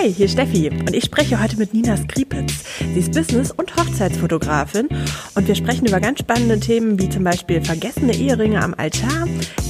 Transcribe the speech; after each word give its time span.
Hi, 0.00 0.10
hier 0.10 0.28
Steffi 0.28 0.70
und 0.70 0.94
ich 0.94 1.04
spreche 1.04 1.42
heute 1.42 1.58
mit 1.58 1.74
Nina 1.74 1.94
Skripitz. 1.94 2.64
Sie 2.78 3.00
ist 3.00 3.12
Business- 3.12 3.50
und 3.50 3.76
Hochzeitsfotografin 3.76 4.88
und 5.34 5.46
wir 5.46 5.54
sprechen 5.54 5.84
über 5.84 6.00
ganz 6.00 6.20
spannende 6.20 6.58
Themen 6.58 6.98
wie 6.98 7.10
zum 7.10 7.22
Beispiel 7.22 7.62
vergessene 7.62 8.14
Eheringe 8.14 8.62
am 8.62 8.72
Altar, 8.72 9.26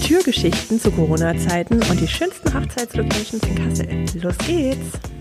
Türgeschichten 0.07 0.81
zu 0.81 0.93
Corona-Zeiten 0.93 1.83
und 1.83 2.01
die 2.01 2.07
schönsten 2.07 2.55
Hochzeitslocations 2.55 3.43
in 3.43 3.55
Kassel. 3.57 4.23
Los 4.23 4.39
geht's! 4.47 5.20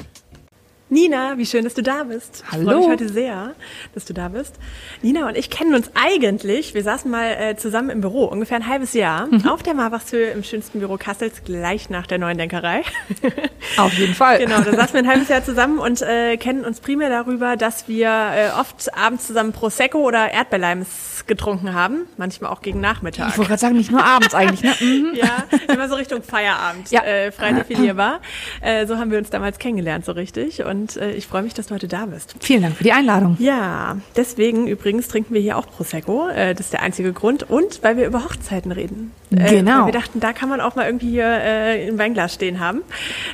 Nina, 0.91 1.37
wie 1.37 1.45
schön, 1.45 1.65
dass 1.65 1.75
du 1.75 1.83
da 1.83 2.03
bist. 2.05 2.43
Hallo. 2.51 2.61
Ich 2.63 2.67
freue 2.67 2.79
mich 2.79 2.87
heute 2.89 3.09
sehr, 3.09 3.53
dass 3.93 4.05
du 4.05 4.13
da 4.13 4.29
bist. 4.29 4.55
Nina 5.03 5.27
und 5.27 5.37
ich 5.37 5.51
kennen 5.51 5.75
uns 5.75 5.91
eigentlich. 5.93 6.73
Wir 6.73 6.81
saßen 6.81 7.11
mal 7.11 7.27
äh, 7.39 7.55
zusammen 7.57 7.91
im 7.91 8.01
Büro, 8.01 8.25
ungefähr 8.25 8.57
ein 8.57 8.65
halbes 8.67 8.93
Jahr, 8.93 9.27
Mhm. 9.27 9.47
auf 9.47 9.61
der 9.61 9.75
Marwachshöhe 9.75 10.31
im 10.31 10.43
schönsten 10.43 10.79
Büro 10.79 10.97
Kassels, 10.97 11.43
gleich 11.45 11.91
nach 11.91 12.07
der 12.07 12.17
neuen 12.17 12.39
Denkerei. 12.39 12.81
Auf 13.77 13.93
jeden 13.93 14.15
Fall. 14.15 14.39
Genau, 14.39 14.61
da 14.61 14.71
saßen 14.73 14.93
wir 14.93 15.01
ein 15.01 15.07
halbes 15.07 15.27
Jahr 15.29 15.43
zusammen 15.43 15.77
und 15.77 16.01
äh, 16.01 16.37
kennen 16.37 16.65
uns 16.65 16.79
primär 16.79 17.09
darüber, 17.09 17.55
dass 17.55 17.87
wir 17.87 18.09
äh, 18.09 18.59
oft 18.59 18.91
abends 18.97 19.27
zusammen 19.27 19.51
Prosecco 19.53 19.99
oder 19.99 20.31
Erdbeerleims 20.31 21.23
getrunken 21.27 21.75
haben, 21.75 22.07
manchmal 22.17 22.49
auch 22.51 22.61
gegen 22.63 22.81
Nachmittag. 22.81 23.29
Ich 23.29 23.37
wollte 23.37 23.49
gerade 23.49 23.61
sagen, 23.61 23.75
nicht 23.77 23.91
nur 23.91 24.03
abends 24.03 24.33
eigentlich, 24.33 24.63
ne? 24.63 24.73
Mhm. 24.79 25.13
Ja, 25.13 25.43
immer 25.71 25.87
so 25.87 25.95
Richtung 25.95 26.23
Feierabend, 26.23 26.89
Ja. 26.89 27.03
äh, 27.03 27.31
frei 27.31 27.51
definierbar. 27.53 28.21
Äh, 28.61 28.87
so 28.87 28.97
haben 28.97 29.11
wir 29.11 29.19
uns 29.19 29.29
damals 29.29 29.59
kennengelernt, 29.59 30.05
so 30.05 30.13
richtig. 30.13 30.63
Und 30.65 30.78
äh, 30.97 31.11
ich 31.11 31.27
freue 31.27 31.43
mich, 31.43 31.53
dass 31.53 31.67
du 31.67 31.75
heute 31.75 31.87
da 31.87 32.05
bist. 32.05 32.35
Vielen 32.39 32.61
Dank 32.63 32.75
für 32.75 32.83
die 32.83 32.91
Einladung. 32.91 33.35
Ja, 33.39 33.97
deswegen 34.15 34.67
übrigens 34.67 35.07
trinken 35.07 35.33
wir 35.33 35.41
hier 35.41 35.57
auch 35.57 35.67
Prosecco. 35.69 36.27
Äh, 36.29 36.53
das 36.55 36.67
ist 36.67 36.73
der 36.73 36.81
einzige 36.81 37.13
Grund. 37.13 37.49
Und 37.49 37.83
weil 37.83 37.97
wir 37.97 38.05
über 38.07 38.23
Hochzeiten 38.23 38.71
reden. 38.71 39.11
Äh, 39.31 39.49
Genau. 39.55 39.85
wir 39.85 39.93
dachten, 39.93 40.19
da 40.19 40.33
kann 40.33 40.49
man 40.49 40.61
auch 40.61 40.75
mal 40.75 40.85
irgendwie 40.85 41.09
hier 41.11 41.25
äh, 41.25 41.87
ein 41.87 41.97
Weinglas 41.97 42.33
stehen 42.33 42.59
haben. 42.59 42.81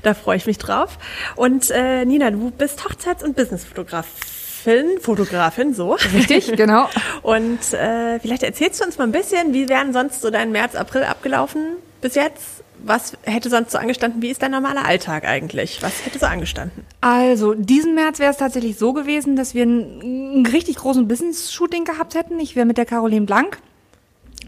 Da 0.03 0.13
freue 0.13 0.37
ich 0.37 0.45
mich 0.45 0.57
drauf. 0.57 0.97
Und 1.35 1.69
äh, 1.71 2.03
Nina, 2.05 2.31
du 2.31 2.51
bist 2.51 2.83
Hochzeits- 2.85 3.23
und 3.23 3.35
Businessfotografin, 3.35 4.99
Fotografin, 4.99 5.73
so. 5.73 5.93
Richtig, 6.13 6.55
genau. 6.57 6.89
Und 7.21 7.59
äh, 7.73 8.19
vielleicht 8.19 8.43
erzählst 8.43 8.81
du 8.81 8.85
uns 8.85 8.97
mal 8.97 9.05
ein 9.05 9.11
bisschen, 9.11 9.53
wie 9.53 9.69
wären 9.69 9.93
sonst 9.93 10.21
so 10.21 10.29
dein 10.31 10.51
März, 10.51 10.75
April 10.75 11.03
abgelaufen 11.03 11.77
bis 12.01 12.15
jetzt? 12.15 12.54
Was 12.87 13.13
hätte 13.23 13.49
sonst 13.49 13.71
so 13.71 13.79
angestanden? 13.79 14.21
Wie 14.21 14.29
ist 14.29 14.43
dein 14.43 14.51
normaler 14.51 14.85
Alltag 14.85 15.25
eigentlich? 15.25 15.81
Was 15.81 16.05
hätte 16.05 16.19
so 16.19 16.27
angestanden? 16.27 16.85
Also, 17.01 17.55
diesen 17.55 17.95
März 17.95 18.19
wäre 18.19 18.31
es 18.31 18.37
tatsächlich 18.37 18.77
so 18.77 18.93
gewesen, 18.93 19.35
dass 19.35 19.55
wir 19.55 19.63
einen, 19.63 20.45
richtig 20.45 20.75
großen 20.75 21.07
Business-Shooting 21.07 21.83
gehabt 21.83 22.13
hätten. 22.13 22.39
Ich 22.39 22.55
wäre 22.55 22.67
mit 22.67 22.77
der 22.77 22.85
Caroline 22.85 23.25
Blank, 23.25 23.57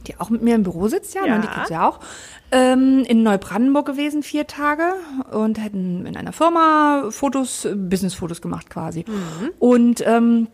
die 0.05 0.19
auch 0.19 0.29
mit 0.29 0.43
mir 0.43 0.53
im 0.53 0.61
Büro 0.61 0.87
sitzt, 0.87 1.15
ja, 1.15 1.25
Ja. 1.25 1.37
Ne, 1.37 1.41
die 1.41 1.47
kennt 1.47 1.69
ja 1.71 1.89
auch, 1.89 1.99
ähm, 2.51 3.03
in 3.07 3.23
Neubrandenburg 3.23 3.87
gewesen, 3.87 4.21
vier 4.21 4.45
Tage 4.45 4.93
und 5.31 5.61
hätten 5.61 6.05
in 6.05 6.15
einer 6.15 6.31
Firma 6.31 7.07
Fotos, 7.09 7.67
Business-Fotos 7.73 8.41
gemacht 8.41 8.69
quasi. 8.69 9.03
Und 9.59 10.05
ähm, 10.05 10.47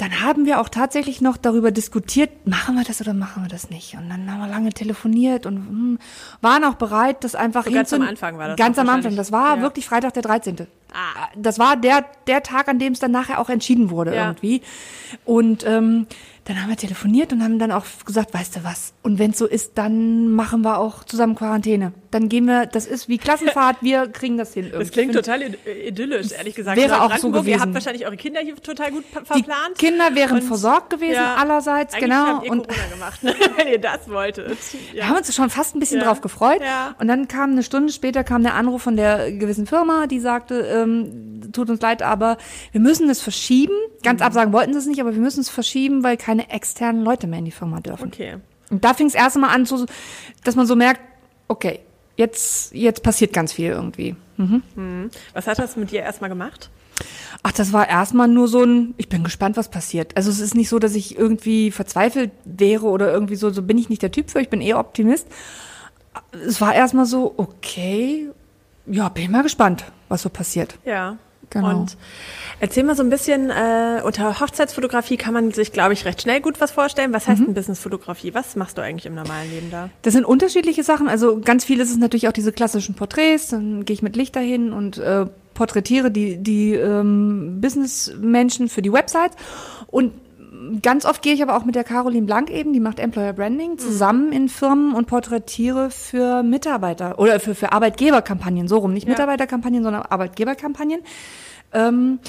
dann 0.00 0.20
haben 0.22 0.46
wir 0.46 0.60
auch 0.60 0.68
tatsächlich 0.68 1.20
noch 1.20 1.36
darüber 1.36 1.70
diskutiert, 1.70 2.46
machen 2.46 2.74
wir 2.76 2.84
das 2.84 3.00
oder 3.00 3.12
machen 3.14 3.42
wir 3.44 3.48
das 3.48 3.68
nicht? 3.70 3.94
Und 3.94 4.08
dann 4.08 4.30
haben 4.30 4.40
wir 4.40 4.48
lange 4.48 4.70
telefoniert 4.70 5.44
und 5.46 5.56
hm, 5.56 5.98
waren 6.40 6.64
auch 6.64 6.74
bereit, 6.74 7.22
das 7.24 7.34
einfach 7.34 7.64
So 7.66 7.70
ganz 7.72 7.92
am 7.92 8.02
Anfang 8.02 8.38
war 8.38 8.48
das 8.48 8.56
Ganz 8.56 8.78
am 8.78 8.88
Anfang. 8.88 9.16
Das 9.16 9.30
war 9.32 9.56
Ja. 9.56 9.62
wirklich 9.62 9.86
Freitag 9.86 10.14
der 10.14 10.22
13. 10.22 10.66
Ah. 10.92 11.28
Das 11.36 11.58
war 11.58 11.76
der, 11.76 12.04
der 12.26 12.42
Tag, 12.42 12.68
an 12.68 12.78
dem 12.78 12.94
es 12.94 12.98
dann 12.98 13.10
nachher 13.12 13.38
auch 13.40 13.48
entschieden 13.50 13.90
wurde 13.90 14.14
Ja. 14.14 14.26
irgendwie. 14.28 14.62
Und 15.24 15.64
ähm, 15.66 16.06
dann 16.46 16.60
haben 16.62 16.68
wir 16.68 16.76
telefoniert 16.76 17.32
und 17.32 17.44
haben 17.44 17.58
dann 17.60 17.70
auch 17.70 17.84
gesagt, 18.04 18.34
weißt 18.34 18.56
du 18.56 18.64
was? 18.64 18.92
Und 19.02 19.18
wenn 19.20 19.30
es 19.30 19.38
so 19.38 19.46
ist, 19.46 19.72
dann 19.76 20.32
machen 20.32 20.62
wir 20.62 20.78
auch 20.78 21.04
zusammen 21.04 21.36
Quarantäne. 21.36 21.92
Dann 22.10 22.28
gehen 22.28 22.46
wir, 22.46 22.66
das 22.66 22.86
ist 22.86 23.08
wie 23.08 23.18
Klassenfahrt, 23.18 23.76
wir 23.82 24.08
kriegen 24.08 24.36
das 24.36 24.52
hin. 24.54 24.64
Das 24.64 24.72
irgendwie. 24.72 24.90
klingt 24.90 25.10
Ich 25.10 25.14
find, 25.16 25.26
total 25.26 25.42
id- 25.42 25.86
idyllisch, 25.88 26.32
ehrlich 26.32 26.54
gesagt. 26.56 26.76
wäre 26.76 27.02
auch 27.02 27.16
so 27.18 27.28
Ihr 27.28 27.32
gewesen. 27.34 27.60
habt 27.60 27.74
wahrscheinlich 27.74 28.06
eure 28.06 28.16
Kinder 28.16 28.40
hier 28.40 28.56
total 28.56 28.90
gut 28.90 29.04
pa- 29.12 29.20
Die 29.20 29.26
verplant. 29.26 29.78
Kinder 29.90 30.14
wären 30.14 30.36
Und- 30.38 30.42
versorgt 30.42 30.90
gewesen, 30.90 31.18
allerseits, 31.20 31.94
Eigentlich 31.94 32.10
genau. 32.10 32.40
Und- 32.40 32.68
Corona 32.68 32.86
gemacht, 32.92 33.20
wenn 33.56 33.68
ihr 33.68 33.80
das 33.80 34.08
wolltet. 34.08 34.56
Wir 34.92 35.08
haben 35.08 35.16
uns 35.16 35.34
schon 35.34 35.50
fast 35.50 35.74
ein 35.76 35.80
bisschen 35.80 35.98
Ja. 36.00 36.04
drauf 36.06 36.20
gefreut. 36.20 36.60
Ja. 36.62 36.94
Und 36.98 37.08
dann 37.08 37.28
kam 37.28 37.50
eine 37.52 37.62
Stunde 37.62 37.92
später 37.92 38.24
kam 38.24 38.42
der 38.42 38.54
Anruf 38.54 38.82
von 38.82 38.96
der 38.96 39.32
gewissen 39.32 39.66
Firma, 39.66 40.06
die 40.06 40.20
sagte, 40.20 40.60
ähm, 40.60 41.50
tut 41.52 41.70
uns 41.70 41.80
leid, 41.80 42.02
aber 42.02 42.36
wir 42.72 42.80
müssen 42.80 43.08
es 43.10 43.20
verschieben. 43.20 43.74
Mhm. 43.74 44.02
Ganz 44.02 44.22
absagen 44.22 44.52
wollten 44.52 44.72
sie 44.72 44.78
es 44.78 44.86
nicht, 44.86 45.00
aber 45.00 45.14
wir 45.14 45.20
müssen 45.20 45.40
es 45.40 45.48
verschieben, 45.50 46.02
weil 46.02 46.16
keine 46.16 46.50
externen 46.50 47.02
Leute 47.04 47.26
mehr 47.26 47.38
in 47.40 47.44
die 47.44 47.50
Firma 47.50 47.80
dürfen. 47.80 48.08
Okay. 48.08 48.36
Und 48.70 48.84
da 48.84 48.94
fing 48.94 49.06
es 49.08 49.14
erst 49.14 49.36
einmal 49.36 49.50
an, 49.54 49.66
so, 49.66 49.84
dass 50.44 50.54
man 50.56 50.66
so 50.66 50.76
merkt, 50.76 51.00
okay, 51.48 51.80
jetzt, 52.16 52.72
jetzt 52.72 53.02
passiert 53.02 53.32
ganz 53.32 53.52
viel 53.52 53.70
irgendwie. 53.70 54.14
Was 55.34 55.46
hat 55.46 55.58
das 55.58 55.76
mit 55.76 55.90
dir 55.90 56.00
erstmal 56.00 56.30
gemacht? 56.30 56.70
Ach, 57.42 57.52
das 57.52 57.72
war 57.72 57.88
erstmal 57.88 58.28
nur 58.28 58.48
so 58.48 58.62
ein, 58.62 58.94
ich 58.98 59.08
bin 59.08 59.24
gespannt, 59.24 59.56
was 59.56 59.68
passiert. 59.70 60.16
Also 60.16 60.30
es 60.30 60.40
ist 60.40 60.54
nicht 60.54 60.68
so, 60.68 60.78
dass 60.78 60.94
ich 60.94 61.16
irgendwie 61.18 61.70
verzweifelt 61.70 62.30
wäre 62.44 62.86
oder 62.86 63.12
irgendwie 63.12 63.36
so, 63.36 63.50
so 63.50 63.62
bin 63.62 63.78
ich 63.78 63.88
nicht 63.88 64.02
der 64.02 64.12
Typ 64.12 64.30
für, 64.30 64.40
ich 64.40 64.50
bin 64.50 64.60
eher 64.60 64.78
Optimist. 64.78 65.26
Es 66.46 66.60
war 66.60 66.74
erstmal 66.74 67.06
so, 67.06 67.34
okay, 67.36 68.28
ja, 68.86 69.08
bin 69.08 69.24
ich 69.24 69.30
mal 69.30 69.42
gespannt, 69.42 69.84
was 70.08 70.22
so 70.22 70.28
passiert. 70.28 70.78
Ja. 70.84 71.16
Genau. 71.52 71.80
Und 71.80 71.96
erzähl 72.60 72.84
mal 72.84 72.94
so 72.94 73.02
ein 73.02 73.10
bisschen, 73.10 73.50
äh, 73.50 74.02
unter 74.04 74.38
Hochzeitsfotografie 74.38 75.16
kann 75.16 75.34
man 75.34 75.50
sich, 75.50 75.72
glaube 75.72 75.94
ich, 75.94 76.04
recht 76.04 76.22
schnell 76.22 76.40
gut 76.40 76.60
was 76.60 76.70
vorstellen. 76.70 77.12
Was 77.12 77.26
Mhm. 77.26 77.30
heißt 77.32 77.42
denn 77.42 77.54
Businessfotografie? 77.54 78.34
Was 78.34 78.54
machst 78.54 78.78
du 78.78 78.82
eigentlich 78.82 79.06
im 79.06 79.16
normalen 79.16 79.50
Leben 79.50 79.68
da? 79.68 79.90
Das 80.02 80.12
sind 80.12 80.24
unterschiedliche 80.24 80.84
Sachen. 80.84 81.08
Also 81.08 81.40
ganz 81.40 81.64
viel 81.64 81.80
ist 81.80 81.90
es 81.90 81.96
natürlich 81.96 82.28
auch 82.28 82.32
diese 82.32 82.52
klassischen 82.52 82.94
Porträts. 82.94 83.48
Dann 83.48 83.84
gehe 83.84 83.94
ich 83.94 84.02
mit 84.02 84.14
Licht 84.14 84.36
dahin 84.36 84.72
und 84.72 84.98
äh, 84.98 85.26
porträtiere 85.60 86.10
die, 86.10 86.38
die 86.38 86.72
ähm, 86.72 87.60
Businessmenschen 87.60 88.70
für 88.70 88.80
die 88.80 88.90
Websites. 88.90 89.36
Und 89.88 90.12
ganz 90.80 91.04
oft 91.04 91.20
gehe 91.20 91.34
ich 91.34 91.42
aber 91.42 91.54
auch 91.54 91.66
mit 91.66 91.74
der 91.74 91.84
Caroline 91.84 92.24
Blank 92.24 92.48
eben, 92.48 92.72
die 92.72 92.80
macht 92.80 92.98
Employer 92.98 93.34
Branding, 93.34 93.76
zusammen 93.76 94.32
in 94.32 94.48
Firmen 94.48 94.94
und 94.94 95.06
porträtiere 95.06 95.90
für 95.90 96.42
Mitarbeiter 96.42 97.18
oder 97.18 97.40
für, 97.40 97.54
für 97.54 97.72
Arbeitgeberkampagnen, 97.72 98.68
so 98.68 98.78
rum. 98.78 98.94
Nicht 98.94 99.04
Ja. 99.06 99.10
Mitarbeiterkampagnen, 99.10 99.82
sondern 99.82 100.00
Arbeitgeberkampagnen. 100.00 101.02
Ähm, 101.74 102.20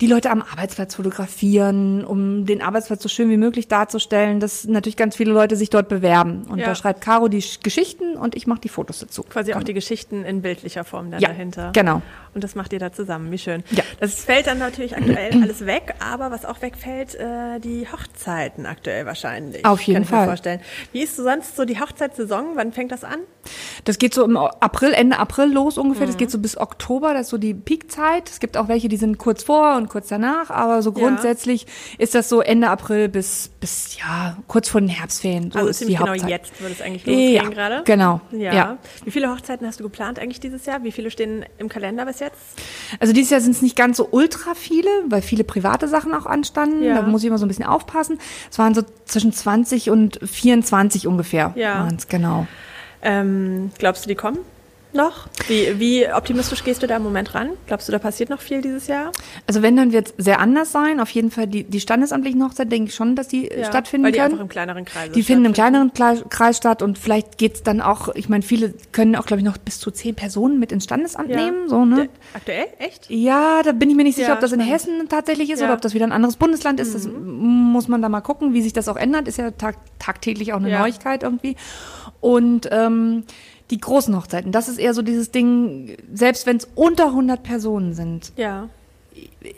die 0.00 0.06
Leute 0.06 0.30
am 0.30 0.42
Arbeitsplatz 0.42 0.94
fotografieren, 0.94 2.04
um 2.04 2.46
den 2.46 2.62
Arbeitsplatz 2.62 3.02
so 3.02 3.08
schön 3.08 3.30
wie 3.30 3.36
möglich 3.36 3.66
darzustellen, 3.68 4.38
dass 4.40 4.64
natürlich 4.66 4.96
ganz 4.96 5.16
viele 5.16 5.32
Leute 5.32 5.56
sich 5.56 5.70
dort 5.70 5.88
bewerben. 5.88 6.44
Und 6.48 6.58
Ja. 6.60 6.66
da 6.66 6.74
schreibt 6.74 7.00
Caro 7.00 7.28
die 7.28 7.42
Sch- 7.42 7.62
Geschichten 7.62 8.14
und 8.16 8.36
ich 8.36 8.46
mache 8.46 8.60
die 8.60 8.68
Fotos 8.68 9.00
dazu. 9.00 9.22
Quasi 9.24 9.54
auch 9.54 9.62
die 9.62 9.74
Geschichten 9.74 10.24
in 10.24 10.42
bildlicher 10.42 10.84
Form 10.84 11.10
dann 11.10 11.20
Ja, 11.20 11.28
dahinter. 11.28 11.70
genau. 11.74 12.02
Und 12.34 12.44
das 12.44 12.54
macht 12.54 12.72
ihr 12.72 12.78
da 12.78 12.92
zusammen. 12.92 13.30
Wie 13.32 13.38
schön. 13.38 13.64
Ja. 13.70 13.82
Das 13.98 14.24
fällt 14.24 14.46
dann 14.46 14.58
natürlich 14.58 14.96
aktuell 14.96 15.32
alles 15.42 15.66
weg, 15.66 15.94
aber 15.98 16.30
was 16.30 16.44
auch 16.44 16.62
wegfällt, 16.62 17.14
äh, 17.16 17.58
die 17.58 17.86
Hochzeiten 17.90 18.66
aktuell 18.66 19.06
wahrscheinlich. 19.06 19.64
Auf 19.64 19.80
jeden 19.82 19.96
Kann 19.96 20.02
ich 20.04 20.10
mir 20.10 20.16
Fall. 20.18 20.26
vorstellen. 20.26 20.60
Wie 20.92 21.02
ist 21.02 21.16
so 21.16 21.24
sonst 21.24 21.56
so 21.56 21.64
die 21.64 21.80
Hochzeitssaison? 21.80 22.52
Wann 22.54 22.72
fängt 22.72 22.92
das 22.92 23.02
an? 23.02 23.18
Das 23.84 23.98
geht 23.98 24.14
so 24.14 24.24
im 24.24 24.36
April, 24.36 24.92
Ende 24.92 25.18
April 25.18 25.52
los 25.52 25.78
ungefähr. 25.78 26.06
Mhm. 26.06 26.10
Das 26.10 26.16
geht 26.16 26.30
so 26.30 26.38
bis 26.38 26.56
Oktober, 26.58 27.12
das 27.12 27.22
ist 27.22 27.30
so 27.30 27.38
die 27.38 27.54
Peakzeit. 27.54 28.28
Es 28.30 28.40
gibt 28.40 28.56
auch 28.56 28.68
welche, 28.68 28.88
die 28.88 28.96
sind 28.96 29.18
kurz 29.18 29.42
vor 29.42 29.76
und 29.76 29.88
kurz 29.88 30.08
danach, 30.08 30.50
aber 30.50 30.82
so 30.82 30.90
Ja. 30.92 30.98
grundsätzlich 30.98 31.66
ist 31.98 32.14
das 32.14 32.28
so 32.28 32.40
Ende 32.40 32.68
April 32.70 33.08
bis, 33.08 33.50
bis 33.60 33.96
ja, 33.98 34.36
kurz 34.46 34.68
vor 34.68 34.80
den 34.80 34.88
Herbstferien. 34.88 35.50
So 35.50 35.58
also 35.58 35.70
ist 35.70 35.78
ziemlich 35.78 35.96
die 35.96 36.02
genau 36.02 36.12
Hauptzeit. 36.12 36.30
jetzt 36.30 36.60
würde 36.60 36.74
es 36.74 36.82
eigentlich 36.82 37.06
losgehen 37.06 37.32
Ja, 37.34 37.42
gerade. 37.48 37.82
genau. 37.84 38.20
Ja. 38.30 38.52
Ja. 38.52 38.78
Wie 39.04 39.10
viele 39.10 39.30
Hochzeiten 39.30 39.66
hast 39.66 39.80
du 39.80 39.84
geplant 39.84 40.18
eigentlich 40.18 40.40
dieses 40.40 40.66
Jahr? 40.66 40.82
Wie 40.84 40.92
viele 40.92 41.10
stehen 41.10 41.44
im 41.58 41.68
Kalender 41.68 42.04
bis 42.06 42.20
jetzt? 42.20 42.36
Also 43.00 43.12
dieses 43.12 43.30
Jahr 43.30 43.40
sind 43.40 43.52
es 43.52 43.62
nicht 43.62 43.76
ganz 43.76 43.96
so 43.96 44.08
ultra 44.10 44.54
viele, 44.54 44.88
weil 45.08 45.22
viele 45.22 45.44
private 45.44 45.88
Sachen 45.88 46.14
auch 46.14 46.26
anstanden. 46.26 46.82
Ja. 46.82 46.96
Da 46.96 47.02
muss 47.02 47.22
ich 47.22 47.28
immer 47.28 47.38
so 47.38 47.44
ein 47.44 47.48
bisschen 47.48 47.66
aufpassen. 47.66 48.18
Es 48.50 48.58
waren 48.58 48.74
so 48.74 48.82
zwischen 49.04 49.32
20 49.32 49.90
und 49.90 50.18
24 50.22 51.06
ungefähr. 51.06 51.52
Ja. 51.56 51.80
waren's, 51.80 52.08
genau. 52.08 52.46
Ähm, 53.02 53.70
glaubst 53.78 54.04
du, 54.04 54.08
die 54.08 54.14
kommen 54.14 54.38
noch? 54.98 55.28
Wie, 55.46 55.78
wie 55.80 56.06
optimistisch 56.12 56.62
gehst 56.62 56.82
du 56.82 56.86
da 56.86 56.96
im 56.96 57.02
Moment 57.02 57.34
ran? 57.34 57.50
Glaubst 57.66 57.88
du, 57.88 57.92
da 57.92 57.98
passiert 57.98 58.28
noch 58.28 58.42
viel 58.42 58.60
dieses 58.60 58.86
Jahr? 58.86 59.12
Also 59.46 59.62
wenn, 59.62 59.74
dann 59.76 59.92
wird 59.92 60.08
es 60.08 60.14
sehr 60.24 60.40
anders 60.40 60.70
sein. 60.72 61.00
Auf 61.00 61.08
jeden 61.10 61.30
Fall 61.30 61.46
die, 61.46 61.64
die 61.64 61.80
standesamtlichen 61.80 62.44
Hochzeiten, 62.44 62.68
denke 62.68 62.90
ich 62.90 62.94
schon, 62.94 63.16
dass 63.16 63.28
die 63.28 63.50
äh, 63.50 63.64
stattfinden 63.64 64.04
Weil 64.04 64.12
die 64.12 64.18
können. 64.18 64.32
einfach 64.32 64.42
im 64.42 64.48
kleineren 64.50 64.84
Kreis 64.84 65.12
Die 65.12 65.22
finden 65.22 65.46
im 65.46 65.54
kleineren 65.54 65.92
Kle- 65.92 66.28
Kreis 66.28 66.58
statt 66.58 66.82
und 66.82 66.98
vielleicht 66.98 67.38
geht's 67.38 67.62
dann 67.62 67.80
auch, 67.80 68.08
ich 68.14 68.28
meine, 68.28 68.42
viele 68.42 68.74
können 68.92 69.16
auch, 69.16 69.24
glaube 69.24 69.40
ich, 69.40 69.46
noch 69.46 69.56
bis 69.56 69.78
zu 69.80 69.90
zehn 69.90 70.14
Personen 70.14 70.58
mit 70.58 70.72
ins 70.72 70.84
Standesamt 70.84 71.30
Ja. 71.30 71.36
nehmen. 71.36 71.68
So, 71.70 71.86
ne? 71.86 72.10
Aktuell? 72.34 72.66
Echt? 72.78 73.08
Ja, 73.08 73.62
da 73.62 73.72
bin 73.72 73.88
ich 73.88 73.96
mir 73.96 74.02
nicht 74.04 74.16
sicher, 74.16 74.28
Ja, 74.28 74.34
ob 74.34 74.40
das 74.40 74.52
in. 74.52 74.60
Hessen 74.60 75.08
tatsächlich 75.08 75.48
ist 75.50 75.60
Ja. 75.60 75.66
Mhm. 75.66 75.70
oder 75.70 75.74
ob 75.76 75.80
das 75.82 75.94
wieder 75.94 76.04
ein 76.06 76.12
anderes 76.12 76.36
Bundesland 76.36 76.80
ist. 76.80 76.94
Das 76.94 77.08
muss 77.08 77.86
man 77.88 78.02
da 78.02 78.08
mal 78.08 78.20
gucken, 78.20 78.52
wie 78.52 78.60
sich 78.60 78.72
das 78.72 78.88
auch 78.88 78.96
ändert. 78.96 79.28
Ist 79.28 79.38
ja 79.38 79.52
tag 79.52 79.76
tagtäglich 79.98 80.52
auch 80.52 80.58
eine 80.58 80.70
Ja. 80.70 80.80
Neuigkeit 80.80 81.22
irgendwie. 81.22 81.54
Und 82.20 82.68
ähm, 82.72 83.24
die 83.70 83.78
großen 83.80 84.16
Hochzeiten, 84.16 84.52
das 84.52 84.68
ist 84.68 84.78
eher 84.78 84.94
so 84.94 85.02
dieses 85.02 85.30
Ding, 85.30 85.96
selbst 86.12 86.46
wenn 86.46 86.56
es 86.56 86.68
unter 86.74 87.06
100 87.06 87.42
Personen 87.42 87.92
sind, 87.94 88.32
Ja. 88.36 88.68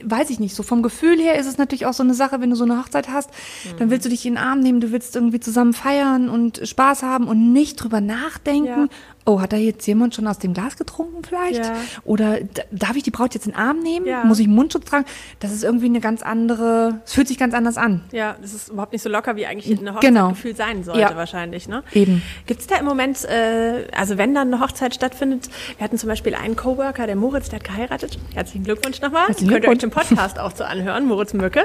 weiß 0.02 0.30
ich 0.30 0.40
nicht, 0.40 0.54
so 0.54 0.62
vom 0.62 0.82
Gefühl 0.82 1.18
her 1.20 1.38
ist 1.38 1.46
es 1.46 1.58
natürlich 1.58 1.84
auch 1.86 1.92
so 1.92 2.02
eine 2.02 2.14
Sache, 2.14 2.40
wenn 2.40 2.50
du 2.50 2.56
so 2.56 2.64
eine 2.64 2.78
Hochzeit 2.78 3.08
hast, 3.08 3.30
dann 3.78 3.90
willst 3.90 4.04
du 4.06 4.08
dich 4.10 4.24
in 4.26 4.34
den 4.34 4.42
Arm 4.42 4.60
nehmen, 4.60 4.80
du 4.80 4.90
willst 4.90 5.14
irgendwie 5.14 5.40
zusammen 5.40 5.74
feiern 5.74 6.28
und 6.28 6.60
Spaß 6.64 7.02
haben 7.02 7.28
und 7.28 7.52
nicht 7.52 7.76
drüber 7.76 8.00
nachdenken, 8.00 8.66
Ja. 8.66 8.88
Oh, 9.30 9.40
hat 9.40 9.52
da 9.52 9.56
jetzt 9.56 9.86
jemand 9.86 10.14
schon 10.14 10.26
aus 10.26 10.38
dem 10.38 10.54
Glas 10.54 10.76
getrunken 10.76 11.22
vielleicht? 11.24 11.64
Ja. 11.64 11.74
Oder 12.04 12.38
darf 12.70 12.96
ich 12.96 13.02
die 13.02 13.10
Braut 13.10 13.34
jetzt 13.34 13.46
in 13.46 13.52
den 13.52 13.58
Arm 13.60 13.78
nehmen? 13.80 14.06
Ja. 14.06 14.24
Muss 14.24 14.38
ich 14.38 14.48
Mundschutz 14.48 14.84
tragen? 14.86 15.04
Das 15.40 15.52
ist 15.52 15.64
irgendwie 15.64 15.86
eine 15.86 16.00
ganz 16.00 16.22
andere, 16.22 17.00
es 17.04 17.14
fühlt 17.14 17.28
sich 17.28 17.38
ganz 17.38 17.54
anders 17.54 17.76
an. 17.76 18.02
Ja, 18.12 18.36
das 18.40 18.52
ist 18.54 18.68
überhaupt 18.70 18.92
nicht 18.92 19.02
so 19.02 19.08
locker, 19.08 19.36
wie 19.36 19.46
eigentlich 19.46 19.78
eine 19.78 19.90
Hochzeit 19.94 20.08
Genau. 20.10 20.28
gefühlt 20.30 20.56
sein 20.56 20.84
sollte 20.84 21.00
Ja. 21.00 21.16
wahrscheinlich. 21.16 21.68
Ne? 21.68 21.82
Eben. 21.92 22.22
Gibt 22.46 22.60
es 22.60 22.66
da 22.66 22.76
im 22.76 22.84
Moment, 22.84 23.24
äh, 23.24 23.86
also 23.96 24.18
wenn 24.18 24.34
dann 24.34 24.52
eine 24.52 24.62
Hochzeit 24.62 24.94
stattfindet, 24.94 25.48
wir 25.76 25.84
hatten 25.84 25.98
zum 25.98 26.08
Beispiel 26.08 26.34
einen 26.34 26.56
Coworker, 26.56 27.06
der 27.06 27.16
Moritz, 27.16 27.48
der 27.48 27.58
hat 27.60 27.64
geheiratet. 27.66 28.18
Herzlichen 28.34 28.64
Glückwunsch 28.64 29.00
nochmal. 29.00 29.26
Herzlichen 29.28 29.50
Könnt 29.52 29.64
ihr 29.64 29.70
euch 29.70 29.78
den 29.78 29.90
Glückwunsch. 29.90 30.08
Podcast 30.10 30.38
auch 30.38 30.52
zu 30.52 30.66
anhören, 30.66 31.06
Moritz 31.06 31.32
Mücke. 31.34 31.64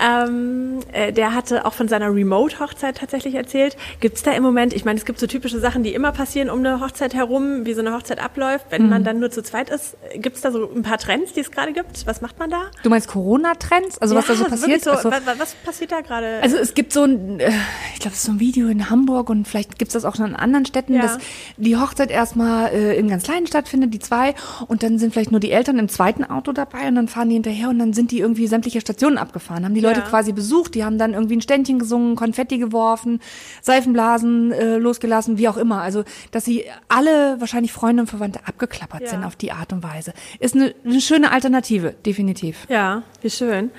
Ähm, 0.00 0.80
äh, 0.92 1.12
der 1.12 1.34
hatte 1.34 1.64
auch 1.64 1.72
von 1.72 1.88
seiner 1.88 2.12
Remote-Hochzeit 2.14 2.96
tatsächlich 2.98 3.34
erzählt. 3.34 3.76
Gibt 4.00 4.16
es 4.16 4.22
da 4.22 4.32
im 4.32 4.42
Moment, 4.42 4.72
ich 4.72 4.84
meine, 4.84 4.98
es 4.98 5.04
gibt 5.04 5.18
so 5.18 5.26
typische 5.26 5.58
Sachen, 5.60 5.82
die 5.82 5.94
immer 5.94 6.12
passieren 6.12 6.50
um 6.50 6.58
eine 6.60 6.80
Hochzeit 6.80 6.85
herum, 7.00 7.66
wie 7.66 7.74
so 7.74 7.80
eine 7.80 7.92
Hochzeit 7.94 8.22
abläuft, 8.22 8.66
wenn 8.70 8.84
Mhm. 8.84 8.88
man 8.90 9.04
dann 9.04 9.18
nur 9.20 9.30
zu 9.30 9.42
zweit 9.42 9.70
ist. 9.70 9.96
Gibt 10.14 10.36
es 10.36 10.42
da 10.42 10.50
so 10.50 10.70
ein 10.74 10.82
paar 10.82 10.98
Trends, 10.98 11.32
die 11.32 11.40
es 11.40 11.50
gerade 11.50 11.72
gibt? 11.72 12.06
Was 12.06 12.20
macht 12.20 12.38
man 12.38 12.50
da? 12.50 12.62
Du 12.82 12.90
meinst 12.90 13.08
Corona-Trends? 13.08 13.98
Also 13.98 14.14
was 14.14 14.26
da 14.26 14.34
so 14.34 14.44
Ja, 14.44 14.48
passiert? 14.50 14.82
So, 14.84 14.90
Ach 14.92 15.02
so. 15.02 15.10
was, 15.10 15.20
was 15.38 15.54
passiert 15.64 15.92
da 15.92 16.00
gerade? 16.00 16.40
Also 16.42 16.56
es 16.56 16.74
gibt 16.74 16.92
so 16.92 17.04
ein, 17.04 17.40
äh, 17.40 17.50
ich 17.94 18.00
glaube, 18.00 18.12
es 18.14 18.20
ist 18.20 18.24
so 18.24 18.32
ein 18.32 18.40
Video 18.40 18.68
in 18.68 18.88
Hamburg 18.90 19.28
und 19.30 19.46
vielleicht 19.48 19.78
gibt 19.78 19.88
es 19.90 19.92
das 19.94 20.04
auch 20.04 20.16
schon 20.16 20.26
in 20.26 20.36
anderen 20.36 20.66
Städten, 20.66 20.94
Ja. 20.94 21.02
dass 21.02 21.18
die 21.56 21.76
Hochzeit 21.76 22.10
erstmal 22.10 22.68
äh, 22.72 22.96
in 22.98 23.08
ganz 23.08 23.24
kleinen 23.24 23.46
stattfindet, 23.46 23.92
die 23.92 23.98
zwei, 23.98 24.34
und 24.68 24.82
dann 24.82 24.98
sind 24.98 25.12
vielleicht 25.12 25.30
nur 25.30 25.40
die 25.40 25.50
Eltern 25.50 25.78
im 25.78 25.88
zweiten 25.88 26.24
Auto 26.24 26.52
dabei 26.52 26.88
und 26.88 26.94
dann 26.94 27.08
fahren 27.08 27.28
die 27.28 27.34
hinterher 27.34 27.68
und 27.68 27.78
dann 27.78 27.92
sind 27.92 28.10
die 28.10 28.20
irgendwie 28.20 28.46
sämtliche 28.46 28.80
Stationen 28.80 29.18
abgefahren, 29.18 29.64
haben 29.64 29.74
die 29.74 29.80
Leute 29.80 30.00
Ja. 30.00 30.06
quasi 30.06 30.32
besucht, 30.32 30.74
die 30.74 30.84
haben 30.84 30.98
dann 30.98 31.14
irgendwie 31.14 31.36
ein 31.36 31.42
Ständchen 31.42 31.78
gesungen, 31.78 32.16
Konfetti 32.16 32.58
geworfen, 32.58 33.20
Seifenblasen 33.62 34.52
äh, 34.52 34.76
losgelassen, 34.78 35.38
wie 35.38 35.48
auch 35.48 35.56
immer. 35.56 35.80
Also, 35.82 36.04
dass 36.30 36.44
sie 36.44 36.64
alle 36.88 37.40
wahrscheinlich 37.40 37.72
Freunde 37.72 38.02
und 38.02 38.06
Verwandte 38.08 38.40
abgeklappert 38.46 39.02
Ja. 39.02 39.08
sind 39.08 39.24
auf 39.24 39.36
die 39.36 39.52
Art 39.52 39.72
und 39.72 39.82
Weise. 39.82 40.12
Ist 40.40 40.54
eine, 40.54 40.74
eine 40.84 41.00
schöne 41.00 41.30
Alternative, 41.32 41.94
definitiv. 42.04 42.66
Ja, 42.68 43.02
wie 43.22 43.30
schön. 43.30 43.70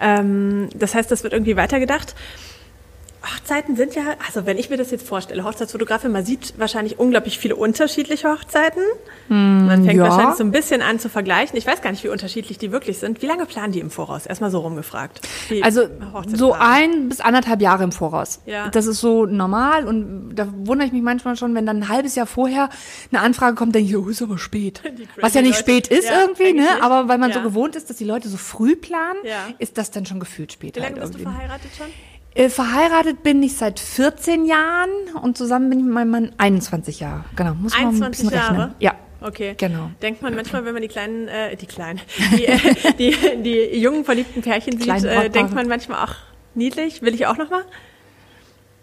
Ähm, 0.00 0.68
das 0.74 0.94
heißt, 0.94 1.10
das 1.10 1.22
wird 1.22 1.32
irgendwie 1.32 1.56
weitergedacht. 1.56 2.14
Hochzeiten 3.24 3.76
sind 3.76 3.94
ja, 3.94 4.02
also 4.26 4.46
wenn 4.46 4.58
ich 4.58 4.70
mir 4.70 4.76
das 4.76 4.90
jetzt 4.90 5.06
vorstelle, 5.06 5.44
Hochzeitsfotografin, 5.44 6.12
man 6.12 6.24
sieht 6.24 6.54
wahrscheinlich 6.58 6.98
unglaublich 6.98 7.38
viele 7.38 7.56
unterschiedliche 7.56 8.28
Hochzeiten. 8.28 8.82
man 9.28 9.84
fängt 9.84 9.98
ja. 9.98 10.04
wahrscheinlich 10.08 10.36
so 10.36 10.44
ein 10.44 10.50
bisschen 10.50 10.82
an 10.82 10.98
zu 10.98 11.08
vergleichen. 11.08 11.56
Ich 11.56 11.66
weiß 11.66 11.80
gar 11.82 11.90
nicht, 11.90 12.04
wie 12.04 12.08
unterschiedlich 12.08 12.58
die 12.58 12.72
wirklich 12.72 12.98
sind. 12.98 13.22
Wie 13.22 13.26
lange 13.26 13.46
planen 13.46 13.72
die 13.72 13.80
im 13.80 13.90
Voraus? 13.90 14.26
Erstmal 14.26 14.50
so 14.50 14.60
rumgefragt. 14.60 15.20
Also 15.62 15.86
so 16.34 16.52
ein 16.52 17.08
bis 17.08 17.20
anderthalb 17.20 17.60
Jahre 17.60 17.84
im 17.84 17.92
Voraus. 17.92 18.40
Ja. 18.46 18.68
Das 18.68 18.86
ist 18.86 19.00
so 19.00 19.26
normal 19.26 19.86
und 19.86 20.34
da 20.34 20.48
wundere 20.54 20.86
ich 20.86 20.92
mich 20.92 21.02
manchmal 21.02 21.36
schon, 21.36 21.54
wenn 21.54 21.66
dann 21.66 21.78
ein 21.78 21.88
halbes 21.88 22.14
Jahr 22.14 22.26
vorher 22.26 22.68
eine 23.12 23.22
Anfrage 23.22 23.54
kommt, 23.56 23.74
denke 23.74 23.90
ich, 23.90 23.96
oh, 23.96 24.08
ist 24.08 24.22
aber 24.22 24.38
spät. 24.38 24.82
Was 25.20 25.34
ja 25.34 25.42
nicht 25.42 25.52
Leute. 25.52 25.60
spät 25.60 25.88
ist 25.88 26.08
Ja, 26.08 26.20
irgendwie, 26.20 26.52
ne? 26.52 26.62
nicht. 26.62 26.82
Aber 26.82 27.08
weil 27.08 27.18
man 27.18 27.32
so 27.32 27.40
gewohnt 27.40 27.76
ist, 27.76 27.88
dass 27.90 27.96
die 27.96 28.04
Leute 28.04 28.28
so 28.28 28.36
früh 28.36 28.76
planen, 28.76 29.18
ist 29.58 29.78
das 29.78 29.90
dann 29.90 30.06
schon 30.06 30.20
gefühlt 30.20 30.52
spät. 30.52 30.76
Wie 30.76 30.80
lange 30.80 31.00
halt 31.00 31.00
bist 31.02 31.14
du 31.14 31.18
irgendwie. 31.18 31.36
verheiratet 31.36 31.70
schon? 31.76 31.86
Äh, 32.34 32.48
verheiratet 32.48 33.22
bin 33.22 33.42
ich 33.42 33.56
seit 33.56 33.78
14 33.78 34.44
Jahren 34.44 34.90
und 35.22 35.38
zusammen 35.38 35.70
bin 35.70 35.78
ich 35.78 35.84
mit 35.84 35.94
meinem 35.94 36.10
Mann 36.10 36.32
21 36.36 37.00
Jahre. 37.00 37.24
Genau, 37.36 37.54
muss 37.54 37.72
man 37.72 37.80
ein 37.80 37.86
21 37.88 38.10
bisschen 38.10 38.38
rechnen. 38.38 38.58
Jahre? 38.58 38.74
Ja. 38.80 38.94
Okay. 39.20 39.54
Genau. 39.56 39.90
Denkt 40.02 40.20
man 40.20 40.34
manchmal, 40.34 40.64
wenn 40.64 40.74
man 40.74 40.82
die 40.82 40.88
kleinen, 40.88 41.28
äh, 41.28 41.56
die 41.56 41.66
kleinen, 41.66 42.00
die, 42.36 42.44
äh, 42.46 42.58
die, 42.98 43.16
die 43.42 43.78
jungen 43.78 44.04
verliebten 44.04 44.42
Pärchen 44.42 44.78
sieht, 44.78 45.04
äh, 45.04 45.30
denkt 45.30 45.54
man 45.54 45.68
manchmal 45.68 46.04
auch 46.04 46.14
niedlich. 46.54 47.00
Will 47.02 47.14
ich 47.14 47.26
auch 47.26 47.36
noch 47.36 47.50
mal? 47.50 47.64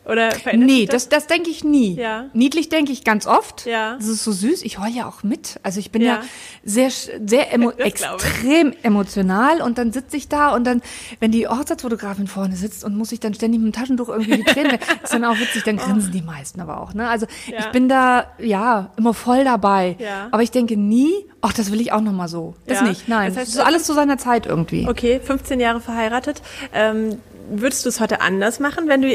Oder 0.04 0.32
verändert 0.32 0.68
Nee, 0.70 0.80
sich 0.82 0.90
das, 0.90 1.10
das 1.10 1.28
denke 1.28 1.50
ich 1.52 1.64
nie. 1.64 1.96
Ja. 1.96 2.26
Niedlich 2.34 2.70
denke 2.70 2.92
ich 2.92 3.04
ganz 3.04 3.28
oft. 3.28 3.68
Ja. 3.68 3.96
Das 3.98 4.08
ist 4.08 4.24
so 4.24 4.32
süß. 4.32 4.64
Ich 4.64 4.80
heule 4.80 4.92
ja 4.92 5.08
auch 5.08 5.22
mit. 5.22 5.60
Also 5.62 5.80
ich 5.80 5.92
bin 5.92 6.02
ja, 6.02 6.16
Ja. 6.16 6.22
sehr, 6.64 6.90
sehr 6.90 7.54
emo 7.54 7.70
Das 7.72 7.80
ich. 7.80 7.86
extrem 7.94 8.74
emotional 8.82 9.62
und 9.62 9.78
dann 9.78 9.92
sitze 9.94 10.18
ich 10.18 10.28
da 10.28 10.56
und 10.56 10.64
dann, 10.64 10.82
wenn 11.20 11.32
die 11.32 11.48
Hochzeitsfotografin 11.48 12.26
vorne 12.28 12.56
sitzt 12.56 12.84
und 12.84 12.96
muss 12.98 13.10
sich 13.10 13.20
dann 13.20 13.34
ständig 13.36 13.62
mit 13.62 13.74
dem 13.76 13.80
Taschentuch 13.80 14.10
irgendwie 14.10 14.38
die 14.38 14.44
Tränen, 14.44 14.80
ist 15.04 15.14
dann 15.14 15.24
auch 15.24 15.38
witzig, 15.38 15.64
dann 15.66 15.78
grinsen 15.78 16.12
die 16.12 16.24
meisten 16.24 16.60
aber 16.62 16.82
auch. 16.82 16.94
Ne? 16.96 17.08
Also 17.08 17.28
Ja. 17.48 17.60
ich 17.60 17.66
bin 17.68 17.88
da, 17.88 18.26
ja, 18.40 18.90
immer 18.98 19.14
voll 19.14 19.44
dabei. 19.44 19.96
Ja. 20.00 20.30
Aber 20.32 20.42
ich 20.42 20.50
denke 20.52 20.78
nie, 20.78 21.14
ach, 21.42 21.54
das 21.54 21.72
will 21.72 21.80
ich 21.80 21.92
auch 21.92 22.02
nochmal 22.02 22.28
so. 22.28 22.56
Das 22.66 22.80
Ja. 22.80 22.88
nicht, 22.88 23.08
nein. 23.08 23.28
Das 23.28 23.36
Das 23.36 23.42
heißt, 23.44 23.56
ist 23.56 23.62
alles 23.66 23.84
zu 23.84 23.94
seiner 23.94 24.18
Zeit 24.18 24.48
irgendwie. 24.48 24.88
Okay, 24.90 25.20
15 25.24 25.60
Jahre 25.60 25.80
verheiratet. 25.80 26.42
Ähm, 26.74 27.20
würdest 27.52 27.86
du 27.86 27.90
es 27.90 28.00
heute 28.00 28.22
anders 28.22 28.60
machen, 28.60 28.88
wenn 28.88 29.02
du, 29.02 29.08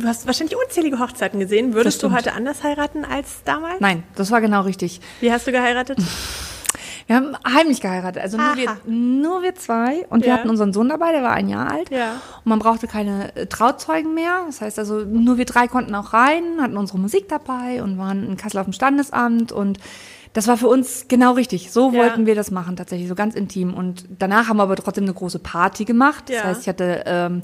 du 0.00 0.06
hast 0.06 0.26
wahrscheinlich 0.26 0.56
unzählige 0.56 0.98
Hochzeiten 0.98 1.40
gesehen, 1.40 1.74
würdest 1.74 2.02
du 2.02 2.12
heute 2.12 2.32
anders 2.32 2.62
heiraten 2.62 3.04
als 3.04 3.42
damals? 3.44 3.80
Nein, 3.80 4.02
das 4.16 4.30
war 4.30 4.40
genau 4.40 4.62
richtig. 4.62 5.00
Wie 5.20 5.30
hast 5.32 5.46
du 5.46 5.52
geheiratet? 5.52 5.98
Wir 7.06 7.16
haben 7.16 7.36
heimlich 7.46 7.82
geheiratet, 7.82 8.22
also 8.22 8.38
nur 8.38 8.46
Aha. 8.46 8.56
wir, 8.56 8.76
nur 8.90 9.42
wir 9.42 9.54
zwei. 9.54 10.06
Und 10.08 10.22
wir 10.22 10.28
Ja. 10.28 10.38
hatten 10.38 10.48
unseren 10.48 10.72
Sohn 10.72 10.88
dabei, 10.88 11.12
der 11.12 11.22
war 11.22 11.32
ein 11.32 11.50
Jahr 11.50 11.70
alt. 11.70 11.90
Ja. 11.90 12.12
Und 12.12 12.46
man 12.46 12.58
brauchte 12.58 12.86
keine 12.86 13.36
äh, 13.36 13.46
Trauzeugen 13.46 14.14
mehr. 14.14 14.40
Das 14.46 14.62
heißt 14.62 14.78
also, 14.78 15.00
nur 15.00 15.36
wir 15.36 15.44
drei 15.44 15.68
konnten 15.68 15.94
auch 15.94 16.14
rein, 16.14 16.42
hatten 16.62 16.78
unsere 16.78 16.98
Musik 16.98 17.28
dabei 17.28 17.82
und 17.82 17.98
waren 17.98 18.26
in 18.26 18.36
Kassel 18.38 18.58
auf 18.58 18.64
dem 18.64 18.72
Standesamt. 18.72 19.52
Und 19.52 19.78
das 20.32 20.48
war 20.48 20.56
für 20.56 20.68
uns 20.68 21.04
genau 21.06 21.32
richtig. 21.32 21.70
So 21.72 21.90
Ja. 21.92 21.98
wollten 21.98 22.24
wir 22.24 22.34
das 22.34 22.50
machen, 22.50 22.74
tatsächlich, 22.74 23.06
so 23.08 23.14
ganz 23.14 23.34
intim. 23.34 23.74
Und 23.74 24.06
danach 24.18 24.48
haben 24.48 24.56
wir 24.56 24.62
aber 24.62 24.76
trotzdem 24.76 25.04
eine 25.04 25.12
große 25.12 25.40
Party 25.40 25.84
gemacht. 25.84 26.24
Das 26.28 26.36
Ja. 26.36 26.44
heißt, 26.44 26.62
ich 26.62 26.68
hatte 26.68 27.02
ähm, 27.04 27.42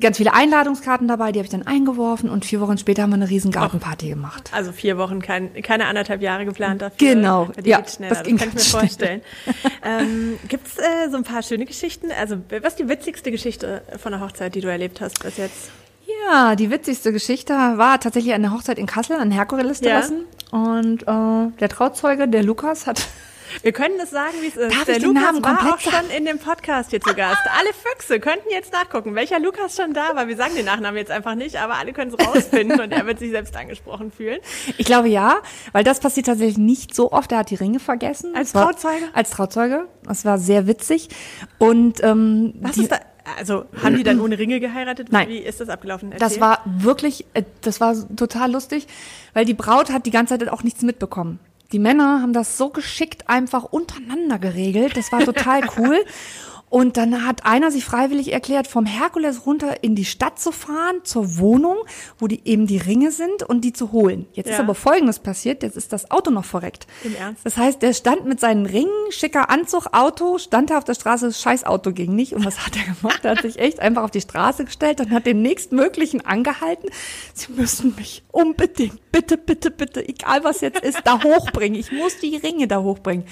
ganz 0.00 0.16
viele 0.18 0.32
Einladungskarten 0.34 1.08
dabei, 1.08 1.32
die 1.32 1.38
habe 1.40 1.46
ich 1.46 1.50
dann 1.50 1.66
eingeworfen. 1.66 2.30
Und 2.30 2.44
vier 2.44 2.60
Wochen 2.60 2.78
später 2.78 3.02
haben 3.02 3.10
wir 3.10 3.14
eine 3.16 3.28
riesen 3.28 3.50
Gartenparty 3.50 4.08
gemacht. 4.08 4.50
Also 4.52 4.72
vier 4.72 4.98
Wochen, 4.98 5.20
kein, 5.20 5.52
keine 5.62 5.86
anderthalb 5.86 6.22
Jahre 6.22 6.44
geplant 6.44 6.82
dafür. 6.82 6.96
Genau, 7.14 7.48
Die 7.64 7.70
ja, 7.70 7.80
das 7.80 7.98
das, 7.98 8.18
kann 8.18 8.26
ich 8.26 8.32
mir 8.32 8.46
ganz 8.46 8.66
vorstellen. 8.68 9.22
ähm, 9.84 10.38
Gibt 10.48 10.66
es 10.66 10.78
äh, 10.78 11.10
so 11.10 11.16
ein 11.16 11.24
paar 11.24 11.42
schöne 11.42 11.64
Geschichten? 11.64 12.08
Also 12.18 12.36
was 12.62 12.74
ist 12.74 12.78
die 12.78 12.88
witzigste 12.88 13.30
Geschichte 13.30 13.82
von 13.98 14.12
der 14.12 14.20
Hochzeit, 14.20 14.54
die 14.54 14.60
du 14.60 14.68
erlebt 14.68 15.00
hast 15.00 15.22
bis 15.22 15.36
jetzt? 15.36 15.70
Ja, 16.26 16.56
die 16.56 16.70
witzigste 16.70 17.12
Geschichte 17.12 17.52
war 17.52 18.00
tatsächlich 18.00 18.32
eine 18.32 18.52
Hochzeit 18.52 18.78
in 18.78 18.86
Kassel 18.86 19.16
an 19.16 19.30
Herkules 19.30 19.80
Ja. 19.80 20.00
Terrassen. 20.00 20.24
Und 20.50 21.02
äh, 21.02 21.58
der 21.60 21.68
Trauzeuge, 21.68 22.28
der 22.28 22.42
Lukas, 22.42 22.86
hat 22.86 23.06
Wir 23.62 23.72
können 23.72 23.98
es 24.00 24.10
sagen, 24.10 24.34
wie 24.42 24.48
es 24.48 24.56
ist. 24.56 24.74
Darf 24.74 24.84
der 24.84 25.00
Lukas 25.00 25.22
Namen 25.22 25.42
war 25.44 25.72
auch 25.74 25.78
schon 25.80 26.10
in 26.16 26.24
dem 26.24 26.38
Podcast 26.38 26.90
hier 26.90 27.00
zu 27.00 27.14
Gast. 27.14 27.38
Alle 27.58 27.70
Füchse 27.72 28.20
könnten 28.20 28.48
jetzt 28.50 28.72
nachgucken, 28.72 29.14
welcher 29.14 29.38
Lukas 29.38 29.76
schon 29.76 29.92
da 29.94 30.14
war. 30.14 30.28
Wir 30.28 30.36
sagen 30.36 30.54
den 30.54 30.66
Nachnamen 30.66 30.96
jetzt 30.98 31.10
einfach 31.10 31.34
nicht, 31.34 31.56
aber 31.56 31.74
alle 31.76 31.92
können 31.92 32.12
es 32.16 32.26
rausfinden 32.26 32.80
und 32.80 32.92
er 32.92 33.06
wird 33.06 33.18
sich 33.18 33.30
selbst 33.30 33.56
angesprochen 33.56 34.10
fühlen. 34.12 34.38
Ich 34.76 34.86
glaube 34.86 35.08
ja, 35.08 35.36
weil 35.72 35.84
das 35.84 36.00
passiert 36.00 36.26
tatsächlich 36.26 36.58
nicht 36.58 36.94
so 36.94 37.12
oft. 37.12 37.32
Er 37.32 37.38
hat 37.38 37.50
die 37.50 37.54
Ringe 37.56 37.80
vergessen. 37.80 38.34
Als 38.34 38.52
Das 38.52 38.62
war- 38.62 38.70
Trauzeuge? 38.72 39.04
Als 39.12 39.30
Trauzeuge. 39.30 39.86
Das 40.04 40.24
war 40.24 40.38
sehr 40.38 40.66
witzig. 40.66 41.08
Und 41.58 42.02
ähm, 42.02 42.54
Was 42.60 42.72
die, 42.72 42.82
ist 42.82 42.92
da? 42.92 42.98
Also 43.38 43.66
haben 43.82 43.94
die 43.96 44.04
dann 44.04 44.20
ohne 44.20 44.38
Ringe 44.38 44.58
geheiratet? 44.58 45.08
Nein. 45.10 45.28
Wie 45.28 45.38
ist 45.38 45.60
das 45.60 45.68
abgelaufen? 45.68 46.10
das 46.12 46.20
Erzähl. 46.22 46.40
war 46.40 46.60
wirklich, 46.64 47.26
äh, 47.34 47.42
das 47.60 47.78
war 47.80 47.94
total 48.16 48.50
lustig, 48.52 48.86
weil 49.34 49.44
die 49.44 49.52
Braut 49.52 49.90
hat 49.90 50.06
die 50.06 50.10
ganze 50.10 50.38
Zeit 50.38 50.48
auch 50.48 50.62
nichts 50.62 50.80
mitbekommen. 50.82 51.38
Die 51.72 51.78
Männer 51.78 52.22
haben 52.22 52.32
das 52.32 52.56
so 52.56 52.70
geschickt 52.70 53.28
einfach 53.28 53.64
untereinander 53.64 54.38
geregelt. 54.38 54.96
Das 54.96 55.12
war 55.12 55.20
total 55.20 55.62
cool. 55.76 56.04
Und 56.70 56.96
dann 56.96 57.26
hat 57.26 57.46
einer 57.46 57.70
sich 57.70 57.84
freiwillig 57.84 58.32
erklärt, 58.32 58.66
vom 58.66 58.84
Herkules 58.86 59.46
runter 59.46 59.82
in 59.82 59.94
die 59.94 60.04
Stadt 60.04 60.38
zu 60.38 60.52
fahren, 60.52 60.96
zur 61.04 61.38
Wohnung, 61.38 61.76
wo 62.18 62.26
die 62.26 62.40
eben 62.46 62.66
die 62.66 62.76
Ringe 62.78 63.10
sind 63.10 63.42
und 63.42 63.62
die 63.62 63.72
zu 63.72 63.92
holen. 63.92 64.26
Jetzt 64.32 64.48
ist 64.48 64.56
Ja. 64.56 64.60
aber 64.60 64.74
Folgendes 64.74 65.18
passiert, 65.18 65.62
jetzt 65.62 65.76
ist 65.76 65.92
das 65.92 66.10
Auto 66.10 66.30
noch 66.30 66.44
verreckt. 66.44 66.86
Im 67.04 67.14
Ernst? 67.16 67.44
Das 67.44 67.56
heißt, 67.56 67.80
der 67.82 67.92
stand 67.94 68.26
mit 68.26 68.38
seinen 68.40 68.66
Ringen, 68.66 68.90
schicker 69.10 69.50
Anzug, 69.50 69.86
Auto, 69.92 70.38
stand 70.38 70.70
da 70.70 70.78
auf 70.78 70.84
der 70.84 70.94
Straße, 70.94 71.26
das 71.26 71.40
scheiß 71.40 71.64
Auto 71.64 71.92
ging 71.92 72.14
nicht. 72.14 72.34
Und 72.34 72.44
was 72.44 72.64
hat 72.66 72.76
er 72.76 72.94
gemacht? 72.94 73.24
Er 73.24 73.32
hat 73.32 73.42
sich 73.42 73.58
echt 73.58 73.80
einfach 73.80 74.02
auf 74.02 74.10
die 74.10 74.20
Straße 74.20 74.64
gestellt 74.64 75.00
und 75.00 75.10
hat 75.10 75.26
den 75.26 75.42
nächstmöglichen 75.42 76.24
angehalten. 76.26 76.90
Sie 77.34 77.52
müssen 77.52 77.94
mich 77.96 78.22
unbedingt, 78.30 79.10
bitte, 79.10 79.38
bitte, 79.38 79.70
bitte, 79.70 80.06
egal 80.06 80.44
was 80.44 80.60
jetzt 80.60 80.82
ist, 80.84 81.00
da 81.04 81.22
hochbringen. 81.22 81.78
Ich 81.78 81.92
muss 81.92 82.18
die 82.18 82.36
Ringe 82.36 82.68
da 82.68 82.82
hochbringen. 82.82 83.24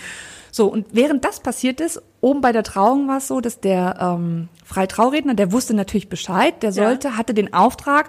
So, 0.52 0.66
und 0.66 0.86
während 0.92 1.24
das 1.24 1.40
passiert 1.40 1.80
ist, 1.80 2.00
oben 2.20 2.40
bei 2.40 2.52
der 2.52 2.62
Trauung 2.62 3.08
war 3.08 3.18
es 3.18 3.28
so, 3.28 3.40
dass 3.40 3.60
der 3.60 3.96
ähm, 4.00 4.48
Freitrauredner, 4.64 5.34
der 5.34 5.52
wusste 5.52 5.74
natürlich 5.74 6.08
Bescheid, 6.08 6.62
der 6.62 6.72
sollte, 6.72 7.16
hatte 7.16 7.34
den 7.34 7.52
Auftrag, 7.54 8.08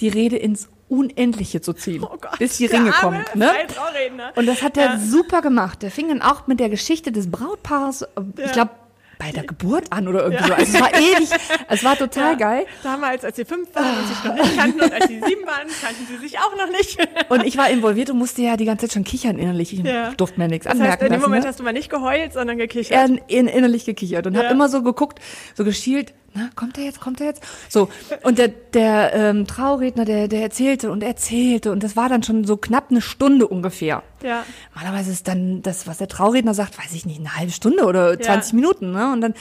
die 0.00 0.08
Rede 0.08 0.36
ins 0.36 0.68
Unendliche 0.88 1.60
zu 1.60 1.74
ziehen, 1.74 2.02
Oh 2.02 2.16
Gott, 2.18 2.38
bis 2.38 2.56
die 2.56 2.66
Ringe 2.66 2.94
arme 2.94 3.24
kommen. 3.24 3.24
Ne? 3.38 3.48
Freitrauredner. 3.48 4.32
Und 4.36 4.46
das 4.46 4.62
hat 4.62 4.78
er 4.78 4.98
super 4.98 5.42
gemacht. 5.42 5.82
Der 5.82 5.90
fing 5.90 6.08
dann 6.08 6.22
auch 6.22 6.46
mit 6.46 6.60
der 6.60 6.70
Geschichte 6.70 7.12
des 7.12 7.30
Brautpaares, 7.30 8.02
äh, 8.02 8.06
ich 8.38 8.46
Ja. 8.46 8.52
glaube, 8.52 8.70
bei 9.18 9.32
der 9.32 9.42
Geburt 9.44 9.84
an 9.90 10.06
oder 10.08 10.22
irgendwie 10.24 10.44
so. 10.46 10.52
Also 10.54 10.76
es 10.76 10.80
war 10.80 10.94
ewig, 10.94 11.28
es 11.68 11.84
war 11.84 11.96
total 11.96 12.36
geil. 12.36 12.66
Damals, 12.82 13.24
als 13.24 13.36
sie 13.36 13.44
fünf 13.44 13.74
waren 13.74 13.98
und 13.98 14.06
sich 14.08 14.24
noch 14.24 14.34
nicht 14.34 14.56
kannten 14.56 14.80
und 14.80 14.92
als 14.92 15.08
sie 15.08 15.14
sieben 15.20 15.44
waren, 15.46 15.66
kannten 15.82 16.06
sie 16.08 16.16
sich 16.18 16.38
auch 16.38 16.54
noch 16.56 16.68
nicht. 16.70 16.98
Und 17.28 17.44
ich 17.44 17.56
war 17.56 17.68
involviert 17.70 18.10
und 18.10 18.18
musste 18.18 18.42
ja 18.42 18.56
die 18.56 18.64
ganze 18.64 18.86
Zeit 18.86 18.94
schon 18.94 19.04
kichern 19.04 19.38
innerlich. 19.38 19.72
Ich 19.72 19.80
Ja. 19.80 20.10
durfte 20.16 20.38
mir 20.38 20.46
nichts 20.48 20.64
Das 20.64 20.74
heißt, 20.74 20.80
anmerken 20.82 21.04
in 21.06 21.12
dem 21.12 21.20
lassen. 21.20 21.22
Moment 21.30 21.42
ne? 21.44 21.48
hast 21.48 21.58
du 21.58 21.64
mal 21.64 21.72
nicht 21.72 21.90
geheult, 21.90 22.32
sondern 22.32 22.58
gekichert. 22.58 22.92
er 23.10 23.18
in, 23.28 23.48
innerlich 23.48 23.84
gekichert 23.84 24.26
und 24.26 24.34
Ja. 24.34 24.44
habe 24.44 24.52
immer 24.54 24.68
so 24.68 24.82
geguckt, 24.82 25.18
so 25.54 25.64
geschielt, 25.64 26.14
Na, 26.38 26.50
kommt 26.54 26.78
er 26.78 26.84
jetzt, 26.84 27.00
kommt 27.00 27.20
er 27.20 27.26
jetzt? 27.28 27.42
So, 27.68 27.88
und 28.22 28.38
der, 28.38 28.48
der 28.48 29.12
ähm, 29.14 29.46
Trauredner, 29.46 30.04
der, 30.04 30.28
der 30.28 30.42
erzählte 30.42 30.90
und 30.90 31.02
erzählte 31.02 31.72
und 31.72 31.82
das 31.82 31.96
war 31.96 32.08
dann 32.08 32.22
schon 32.22 32.44
so 32.44 32.56
knapp 32.56 32.90
eine 32.90 33.00
Stunde 33.00 33.48
ungefähr. 33.48 34.02
Ja. 34.22 34.44
Normalerweise 34.74 35.10
ist 35.10 35.26
dann 35.26 35.62
das, 35.62 35.86
was 35.86 35.98
der 35.98 36.08
Trauredner 36.08 36.54
sagt, 36.54 36.78
weiß 36.78 36.92
ich 36.94 37.06
nicht, 37.06 37.18
eine 37.20 37.34
halbe 37.36 37.52
Stunde 37.52 37.84
oder 37.84 38.18
20 38.18 38.52
Minuten, 38.52 38.92
ne? 38.92 39.12
Und 39.12 39.20
dann 39.20 39.34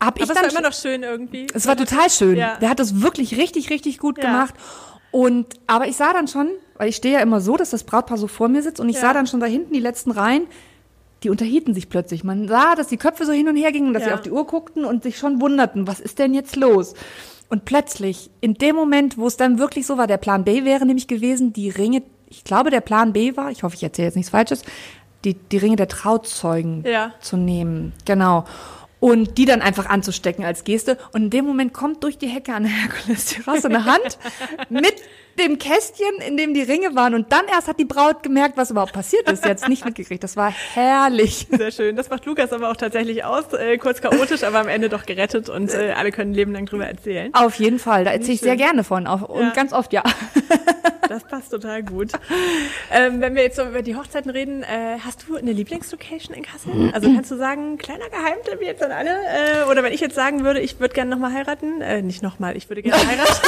hab 0.00 0.16
ich 0.16 0.22
Aber 0.24 0.32
es 0.32 0.38
dann 0.38 0.44
war 0.46 0.50
immer 0.58 0.68
noch 0.68 0.74
schön 0.74 1.02
irgendwie. 1.04 1.46
es 1.54 1.66
war 1.66 1.76
total 1.76 2.10
schön. 2.10 2.36
Ja. 2.36 2.56
Der 2.56 2.68
hat 2.70 2.80
das 2.80 3.00
wirklich 3.00 3.36
richtig, 3.36 3.70
richtig 3.70 3.98
gut 3.98 4.18
Ja. 4.18 4.24
gemacht. 4.24 4.54
Und, 5.12 5.46
aber 5.66 5.86
ich 5.86 5.96
sah 5.96 6.12
dann 6.12 6.26
schon, 6.26 6.48
weil 6.76 6.88
ich 6.88 6.96
stehe 6.96 7.14
ja 7.14 7.20
immer 7.20 7.40
so, 7.40 7.56
dass 7.56 7.70
das 7.70 7.84
Brautpaar 7.84 8.16
so 8.18 8.26
vor 8.26 8.48
mir 8.48 8.62
sitzt 8.62 8.80
und 8.80 8.88
ich 8.88 8.96
Ja. 8.96 9.02
sah 9.02 9.12
dann 9.12 9.26
schon 9.26 9.40
da 9.40 9.46
hinten 9.46 9.72
die 9.74 9.80
letzten 9.80 10.10
Reihen, 10.10 10.46
die 11.22 11.30
unterhielten 11.30 11.74
sich 11.74 11.88
plötzlich. 11.88 12.24
Man 12.24 12.48
sah, 12.48 12.74
dass 12.74 12.88
die 12.88 12.96
Köpfe 12.96 13.24
so 13.26 13.32
hin 13.32 13.48
und 13.48 13.56
her 13.56 13.72
gingen, 13.72 13.92
dass 13.94 14.02
sie 14.04 14.08
Ja. 14.10 14.14
auf 14.14 14.22
die 14.22 14.30
Uhr 14.30 14.46
guckten 14.46 14.84
und 14.84 15.02
sich 15.02 15.18
schon 15.18 15.40
wunderten, 15.40 15.86
was 15.86 16.00
ist 16.00 16.18
denn 16.18 16.34
jetzt 16.34 16.56
los? 16.56 16.94
Und 17.48 17.64
plötzlich, 17.64 18.30
in 18.40 18.54
dem 18.54 18.74
Moment, 18.76 19.18
wo 19.18 19.26
es 19.26 19.36
dann 19.36 19.58
wirklich 19.58 19.86
so 19.86 19.98
war, 19.98 20.06
der 20.06 20.16
Plan 20.16 20.44
B 20.44 20.64
wäre 20.64 20.86
nämlich 20.86 21.06
gewesen, 21.06 21.52
die 21.52 21.68
Ringe, 21.70 22.02
ich 22.28 22.44
glaube, 22.44 22.70
der 22.70 22.80
Plan 22.80 23.12
B 23.12 23.36
war, 23.36 23.50
ich 23.50 23.62
hoffe, 23.62 23.76
ich 23.76 23.82
erzähle 23.82 24.06
jetzt 24.08 24.16
nichts 24.16 24.30
Falsches, 24.30 24.62
die, 25.24 25.34
die 25.34 25.58
Ringe 25.58 25.76
der 25.76 25.88
Trauzeugen 25.88 26.82
Ja. 26.86 27.12
zu 27.20 27.36
nehmen. 27.36 27.92
Genau. 28.06 28.44
Und 29.00 29.36
die 29.36 29.44
dann 29.44 29.62
einfach 29.62 29.86
anzustecken 29.86 30.44
als 30.44 30.64
Geste. 30.64 30.96
Und 31.12 31.24
in 31.24 31.30
dem 31.30 31.44
Moment 31.44 31.72
kommt 31.74 32.04
durch 32.04 32.18
die 32.18 32.28
Hecke 32.28 32.54
an 32.54 32.62
der 32.62 32.72
Herkules-Terrasse 32.72 33.68
eine 33.68 33.84
Hand 33.84 34.18
mit 34.70 34.94
dem 35.38 35.58
Kästchen, 35.58 36.14
in 36.26 36.36
dem 36.36 36.54
die 36.54 36.62
Ringe 36.62 36.94
waren. 36.94 37.14
Und 37.14 37.32
dann 37.32 37.46
erst 37.52 37.68
hat 37.68 37.78
die 37.78 37.84
Braut 37.84 38.22
gemerkt, 38.22 38.56
was 38.56 38.70
überhaupt 38.70 38.92
passiert 38.92 39.30
ist. 39.30 39.42
Sie 39.42 39.48
hat 39.48 39.58
es 39.58 39.68
nicht 39.68 39.84
mitgekriegt. 39.84 40.22
Das 40.22 40.36
war 40.36 40.50
herrlich. 40.74 41.46
Sehr 41.50 41.70
schön. 41.70 41.96
Das 41.96 42.10
macht 42.10 42.24
Lukas 42.26 42.52
aber 42.52 42.70
auch 42.70 42.76
tatsächlich 42.76 43.24
aus. 43.24 43.52
Äh, 43.52 43.78
kurz 43.78 44.00
chaotisch, 44.00 44.42
aber 44.44 44.58
am 44.60 44.68
Ende 44.68 44.88
doch 44.88 45.06
gerettet 45.06 45.48
und 45.48 45.72
äh, 45.74 45.92
alle 45.96 46.12
können 46.12 46.32
ein 46.32 46.34
Leben 46.34 46.52
lang 46.52 46.66
drüber 46.66 46.86
erzählen. 46.86 47.32
Auf 47.34 47.56
jeden 47.56 47.78
Fall. 47.78 48.04
Da 48.04 48.12
erzähle 48.12 48.34
ich 48.34 48.40
sehr 48.40 48.56
gerne 48.56 48.84
von. 48.84 49.06
Auch, 49.06 49.22
und 49.28 49.42
Ja. 49.42 49.50
ganz 49.50 49.72
oft, 49.72 49.92
ja. 49.92 50.02
Das 51.08 51.24
passt 51.24 51.50
total 51.50 51.82
gut. 51.82 52.12
Ähm, 52.90 53.20
wenn 53.20 53.34
wir 53.34 53.42
jetzt 53.42 53.56
so 53.56 53.62
über 53.64 53.82
die 53.82 53.96
Hochzeiten 53.96 54.30
reden, 54.30 54.62
äh, 54.62 54.96
hast 55.04 55.26
du 55.28 55.36
eine 55.36 55.52
Lieblingslocation 55.52 56.34
in 56.34 56.42
Kassel? 56.42 56.90
Also 56.94 57.12
kannst 57.12 57.30
du 57.30 57.36
sagen, 57.36 57.76
kleiner 57.76 58.08
Geheimtipp 58.08 58.62
jetzt 58.62 58.82
an 58.82 58.92
alle? 58.92 59.10
Äh, 59.10 59.70
oder 59.70 59.82
wenn 59.82 59.92
ich 59.92 60.00
jetzt 60.00 60.14
sagen 60.14 60.42
würde, 60.44 60.60
ich 60.60 60.80
würde 60.80 60.94
gerne 60.94 61.10
nochmal 61.10 61.34
heiraten, 61.34 61.82
äh, 61.82 62.00
nicht 62.00 62.22
nochmal, 62.22 62.56
ich 62.56 62.70
würde 62.70 62.82
gerne 62.82 63.06
heiraten. 63.06 63.32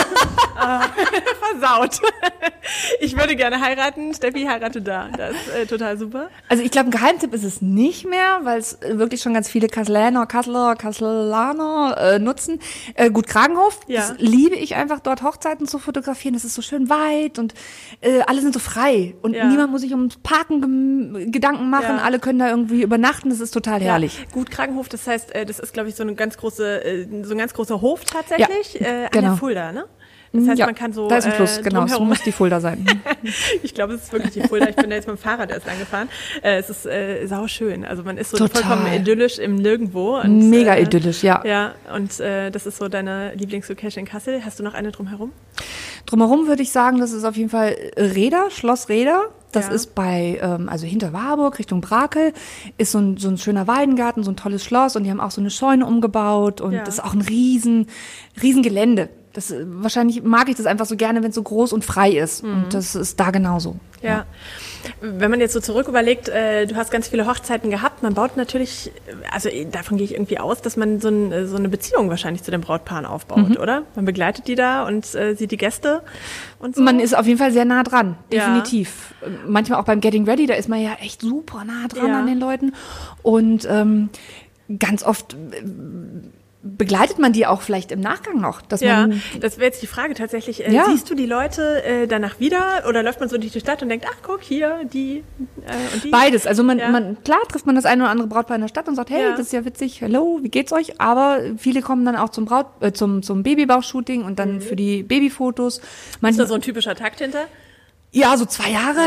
Ah, 0.57 0.83
versaut. 1.75 2.01
ich 3.01 3.17
würde 3.17 3.37
gerne 3.37 3.61
heiraten, 3.61 4.15
Steffi 4.15 4.45
heirate 4.45 4.83
da. 4.83 5.09
Das 5.17 5.33
ist 5.35 5.49
äh, 5.55 5.67
total 5.67 5.99
super. 5.99 6.29
Also 6.49 6.63
ich 6.63 6.71
glaube, 6.71 6.89
ein 6.89 6.91
Geheimtipp 6.91 7.33
ist 7.35 7.45
es 7.45 7.61
nicht 7.63 8.07
mehr, 8.09 8.41
weil 8.43 8.59
es 8.59 8.75
äh, 8.83 8.99
wirklich 8.99 9.21
schon 9.23 9.35
ganz 9.35 9.49
viele 9.49 9.69
Kasseläner, 9.69 10.27
Kasseler, 10.27 10.77
Kasselaner 10.77 11.97
äh, 11.99 12.19
nutzen. 12.19 12.61
Äh, 12.95 13.11
gut, 13.11 13.27
Kragenhof, 13.27 13.81
Ja. 13.87 14.01
das 14.01 14.15
liebe 14.19 14.57
ich 14.57 14.75
einfach, 14.75 15.01
dort 15.01 15.23
Hochzeiten 15.23 15.67
zu 15.67 15.79
fotografieren. 15.79 16.35
Das 16.35 16.45
ist 16.45 16.55
so 16.55 16.63
schön 16.63 16.89
weit 16.89 17.39
und 17.39 17.55
äh, 18.01 18.21
alle 18.27 18.41
sind 18.41 18.55
so 18.55 18.61
frei. 18.61 19.15
Und 19.23 19.35
Ja. 19.35 19.47
niemand 19.47 19.71
muss 19.71 19.83
sich 19.83 19.93
ums 19.93 20.17
Parken 20.19 21.31
Gedanken 21.33 21.71
machen. 21.71 21.97
Ja. 21.97 22.03
Alle 22.05 22.19
können 22.19 22.39
da 22.39 22.49
irgendwie 22.49 22.83
übernachten. 22.83 23.31
Das 23.31 23.41
ist 23.41 23.51
total 23.53 23.81
herrlich. 23.81 24.27
Gut, 24.33 24.51
Kragenhof, 24.51 24.89
das 24.89 25.07
heißt, 25.07 25.35
äh, 25.35 25.45
das 25.45 25.59
ist, 25.59 25.73
glaube 25.73 25.89
ich, 25.89 25.95
so 25.95 26.03
eine 26.03 26.15
ganz 26.15 26.37
große, 26.37 26.85
äh, 26.85 27.07
so 27.23 27.33
ein 27.33 27.39
ganz 27.39 27.55
großer 27.55 27.81
Hof 27.81 28.05
tatsächlich, 28.05 28.81
äh, 28.81 29.05
an 29.05 29.09
genau. 29.11 29.29
der 29.31 29.37
Fulda, 29.37 29.73
ne? 29.73 29.85
Das 30.37 30.49
heißt, 30.49 30.59
ja, 30.59 30.67
man 30.67 30.75
kann 30.75 30.93
so 30.93 31.09
da 31.09 31.19
ist 31.19 31.27
ein 31.27 31.33
Fluss, 31.33 31.59
äh, 31.59 31.63
genau. 31.63 31.85
Es 31.85 31.99
muss 31.99 32.23
die 32.23 32.33
Fulda 32.33 32.61
sein. 32.61 32.85
Ich 33.63 33.73
glaube, 33.73 33.95
es 33.95 34.03
ist 34.03 34.13
wirklich 34.13 34.33
die 34.33 34.43
Fulda. 34.43 34.69
Ich 34.69 34.77
bin 34.77 34.91
da 34.91 34.97
jetzt 34.97 35.07
mit 35.09 35.17
dem 35.17 35.21
Fahrrad 35.21 35.51
erst 35.51 35.67
lang 35.67 35.79
gefahren. 35.79 36.09
Äh, 36.43 36.59
es 36.59 36.69
ist 36.69 36.85
äh, 36.87 37.25
sauschön. 37.27 37.85
Also 37.85 38.03
man 38.03 38.19
ist 38.19 38.31
so 38.31 38.37
Total. 38.37 38.63
vollkommen 38.63 38.93
idyllisch 38.93 39.39
im 39.39 39.55
Nirgendwo. 39.57 40.19
Und, 40.21 40.51
Mega 40.51 40.75
äh, 40.75 40.83
idyllisch, 40.83 41.23
ja. 41.23 41.43
Ja, 41.47 41.75
und 41.95 42.19
äh, 42.21 42.51
das 42.51 42.67
ist 42.67 42.77
so 42.79 42.89
deine 42.89 43.33
Lieblingslocation 43.35 44.01
in 44.05 44.07
Kassel. 44.11 44.45
Hast 44.45 44.59
du 44.59 44.63
noch 44.65 44.75
eine 44.75 44.91
drumherum? 44.93 45.33
Drumherum 46.07 46.47
würde 46.49 46.63
ich 46.63 46.71
sagen, 46.73 46.99
das 46.99 47.13
ist 47.13 47.25
auf 47.25 47.37
jeden 47.37 47.49
Fall 47.51 47.75
Reda, 47.97 48.51
Schloss 48.51 48.89
Reda. 48.89 49.23
Das 49.53 49.69
Ja. 49.69 49.73
ist 49.73 49.95
bei, 49.95 50.39
ähm, 50.43 50.69
also 50.69 50.85
hinter 50.87 51.13
Warburg, 51.13 51.59
Richtung 51.59 51.81
Brakel, 51.81 52.33
ist 52.77 52.91
so 52.93 52.99
ein, 52.99 53.17
so 53.17 53.29
ein 53.29 53.39
schöner 53.39 53.67
Weidengarten, 53.69 54.23
so 54.25 54.33
ein 54.33 54.37
tolles 54.37 54.65
Schloss 54.65 54.97
und 54.97 55.05
die 55.05 55.11
haben 55.11 55.21
auch 55.21 55.31
so 55.31 55.41
eine 55.41 55.51
Scheune 55.51 55.87
umgebaut 55.87 56.61
und 56.61 56.73
Ja. 56.73 56.83
das 56.83 56.95
ist 56.97 57.05
auch 57.05 57.15
ein 57.15 57.21
riesen, 57.23 57.87
riesen 58.43 58.63
Gelände. 58.63 59.09
Das, 59.35 59.51
äh, 59.51 59.65
wahrscheinlich 59.67 60.23
mag 60.23 60.49
ich 60.49 60.55
das 60.57 60.65
einfach 60.67 60.87
so 60.87 60.97
gerne, 60.97 61.23
wenn 61.23 61.29
es 61.31 61.35
so 61.35 61.43
groß 61.43 61.73
und 61.73 61.85
frei 61.85 62.11
ist. 62.13 62.43
Mhm. 62.45 62.65
Und 62.65 62.75
das 62.75 62.95
ist 62.95 63.21
da 63.21 63.31
genauso. 63.31 63.77
Ja. 64.01 64.27
Wenn 65.01 65.31
man 65.31 65.41
jetzt 65.41 65.55
so 65.55 65.61
zurück 65.61 65.89
überlegt, 65.89 66.29
äh, 66.29 66.67
du 66.67 66.77
hast 66.77 66.91
ganz 66.91 67.09
viele 67.09 67.27
Hochzeiten 67.27 67.71
gehabt, 67.71 68.03
man 68.03 68.13
baut 68.15 68.37
natürlich, 68.37 68.93
also 69.33 69.49
äh, 69.49 69.65
davon 69.65 69.97
gehe 69.97 70.05
ich 70.05 70.13
irgendwie 70.13 70.39
aus, 70.39 70.61
dass 70.63 70.77
man 70.77 71.01
so, 71.01 71.09
ein, 71.09 71.33
äh, 71.33 71.47
so 71.47 71.57
eine 71.57 71.69
Beziehung 71.71 72.11
wahrscheinlich 72.11 72.43
zu 72.43 72.51
den 72.51 72.61
Brautpaaren 72.61 73.07
aufbaut, 73.07 73.51
Mhm. 73.51 73.57
oder? 73.57 73.83
Man 73.97 74.05
begleitet 74.05 74.47
die 74.47 74.55
da 74.57 74.87
und 74.87 75.15
äh, 75.15 75.35
sieht 75.35 75.51
die 75.51 75.57
Gäste 75.57 76.03
und 76.59 76.77
so. 76.77 76.83
Man 76.83 77.01
ist 77.01 77.17
auf 77.17 77.27
jeden 77.27 77.39
Fall 77.39 77.51
sehr 77.53 77.65
nah 77.65 77.83
dran, 77.83 78.17
Ja. 78.31 78.41
definitiv. 78.41 79.15
Manchmal 79.49 79.81
auch 79.81 79.85
beim 79.85 80.01
Getting 80.01 80.27
Ready, 80.29 80.47
da 80.47 80.55
ist 80.55 80.69
man 80.69 80.81
ja 80.83 80.93
echt 81.01 81.23
super 81.23 81.65
nah 81.65 81.89
dran 81.89 82.09
Ja. 82.09 82.19
an 82.21 82.27
den 82.27 82.39
Leuten. 82.39 82.73
Und 83.23 83.67
ähm, 83.71 84.11
ganz 84.79 85.03
oft 85.03 85.33
äh, 85.33 85.37
begleitet 86.67 87.19
man 87.19 87.33
die 87.35 87.47
auch 87.47 87.61
vielleicht 87.61 87.93
im 87.93 88.01
Nachgang 88.01 88.41
noch, 88.41 88.63
dass 88.63 88.81
Ja, 88.81 89.07
man 89.07 89.23
das 89.41 89.59
wäre 89.59 89.67
jetzt 89.67 89.83
die 89.83 89.87
Frage 89.87 90.15
tatsächlich. 90.15 90.67
Äh, 90.67 90.73
Ja. 90.73 90.87
Siehst 90.87 91.11
du 91.11 91.15
die 91.15 91.27
Leute 91.27 91.85
äh, 91.85 92.07
danach 92.07 92.41
wieder 92.41 92.85
oder 92.89 93.03
läuft 93.03 93.21
man 93.21 93.29
so 93.29 93.37
durch 93.37 93.53
die 93.53 93.61
Stadt 93.61 93.83
und 93.83 93.91
denkt, 93.91 94.07
ach 94.09 94.17
guck 94.23 94.41
hier, 94.43 94.81
die 94.91 95.19
äh, 95.67 95.95
und 95.95 96.05
die? 96.05 96.11
Beides. 96.11 96.47
Also 96.47 96.63
man, 96.65 96.79
Ja. 96.79 96.89
man, 96.89 97.23
klar 97.23 97.41
trifft 97.49 97.67
man 97.67 97.75
das 97.75 97.85
eine 97.85 98.03
oder 98.05 98.11
andere 98.11 98.29
Brautpaar 98.29 98.55
in 98.57 98.63
der 98.63 98.69
Stadt 98.69 98.89
und 98.89 98.97
sagt, 98.97 99.11
hey, 99.11 99.23
Ja. 99.23 99.31
das 99.33 99.41
ist 99.41 99.53
ja 99.53 99.65
witzig, 99.65 100.01
hallo, 100.03 100.39
wie 100.43 100.49
geht's 100.49 100.73
euch? 100.73 101.01
Aber 101.01 101.41
viele 101.59 101.83
kommen 101.83 102.05
dann 102.07 102.17
auch 102.17 102.31
zum 102.31 102.47
Braut, 102.47 102.67
äh, 102.81 102.93
zum, 102.93 103.23
zum 103.23 103.43
Babybauchshooting 103.43 104.23
und 104.25 104.39
dann 104.39 104.61
für 104.63 104.75
die 104.75 105.03
Babyfotos. 105.03 105.81
Mhm. 106.23 106.29
Ist 106.29 106.39
da 106.41 106.47
so 106.47 106.55
ein 106.55 106.63
typischer 106.63 106.95
Takt 106.95 107.19
hinter? 107.21 107.45
ja, 108.17 108.37
so 108.37 108.45
zwei 108.47 108.71
Jahre. 108.71 109.01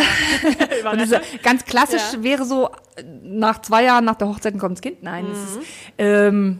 diese, 0.99 1.21
ganz 1.41 1.63
klassisch 1.65 2.01
Ja. 2.13 2.23
wäre 2.23 2.45
so, 2.45 2.67
äh, 2.97 3.03
nach 3.23 3.61
zwei 3.61 3.83
Jahren 3.85 4.05
nach 4.05 4.15
der 4.15 4.27
Hochzeit 4.27 4.57
kommt 4.59 4.73
das 4.77 4.81
Kind. 4.81 5.01
Nein, 5.01 5.25
es 5.31 5.37
ist, 5.55 5.59
ähm, 5.97 6.59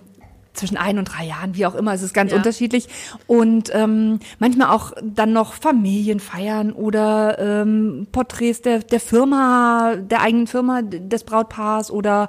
zwischen 0.58 0.78
ein 0.78 0.98
und 1.00 1.06
drei 1.06 1.26
Jahren, 1.26 1.56
wie 1.56 1.66
auch 1.66 1.76
immer, 1.76 1.94
es 1.94 2.02
ist 2.02 2.14
ganz 2.14 2.32
Ja. 2.32 2.38
unterschiedlich. 2.38 2.88
Und 3.28 3.70
ähm, 3.74 4.20
manchmal 4.40 4.70
auch 4.76 4.92
dann 5.02 5.32
noch 5.34 5.54
Familienfeiern 5.54 6.72
oder 6.74 7.38
ähm, 7.40 8.08
Porträts 8.12 8.62
der, 8.62 8.80
der 8.80 9.00
Firma, 9.00 9.96
der 9.98 10.22
eigenen 10.22 10.48
Firma 10.48 10.82
des 10.82 11.24
Brautpaars 11.24 11.92
oder 11.92 12.28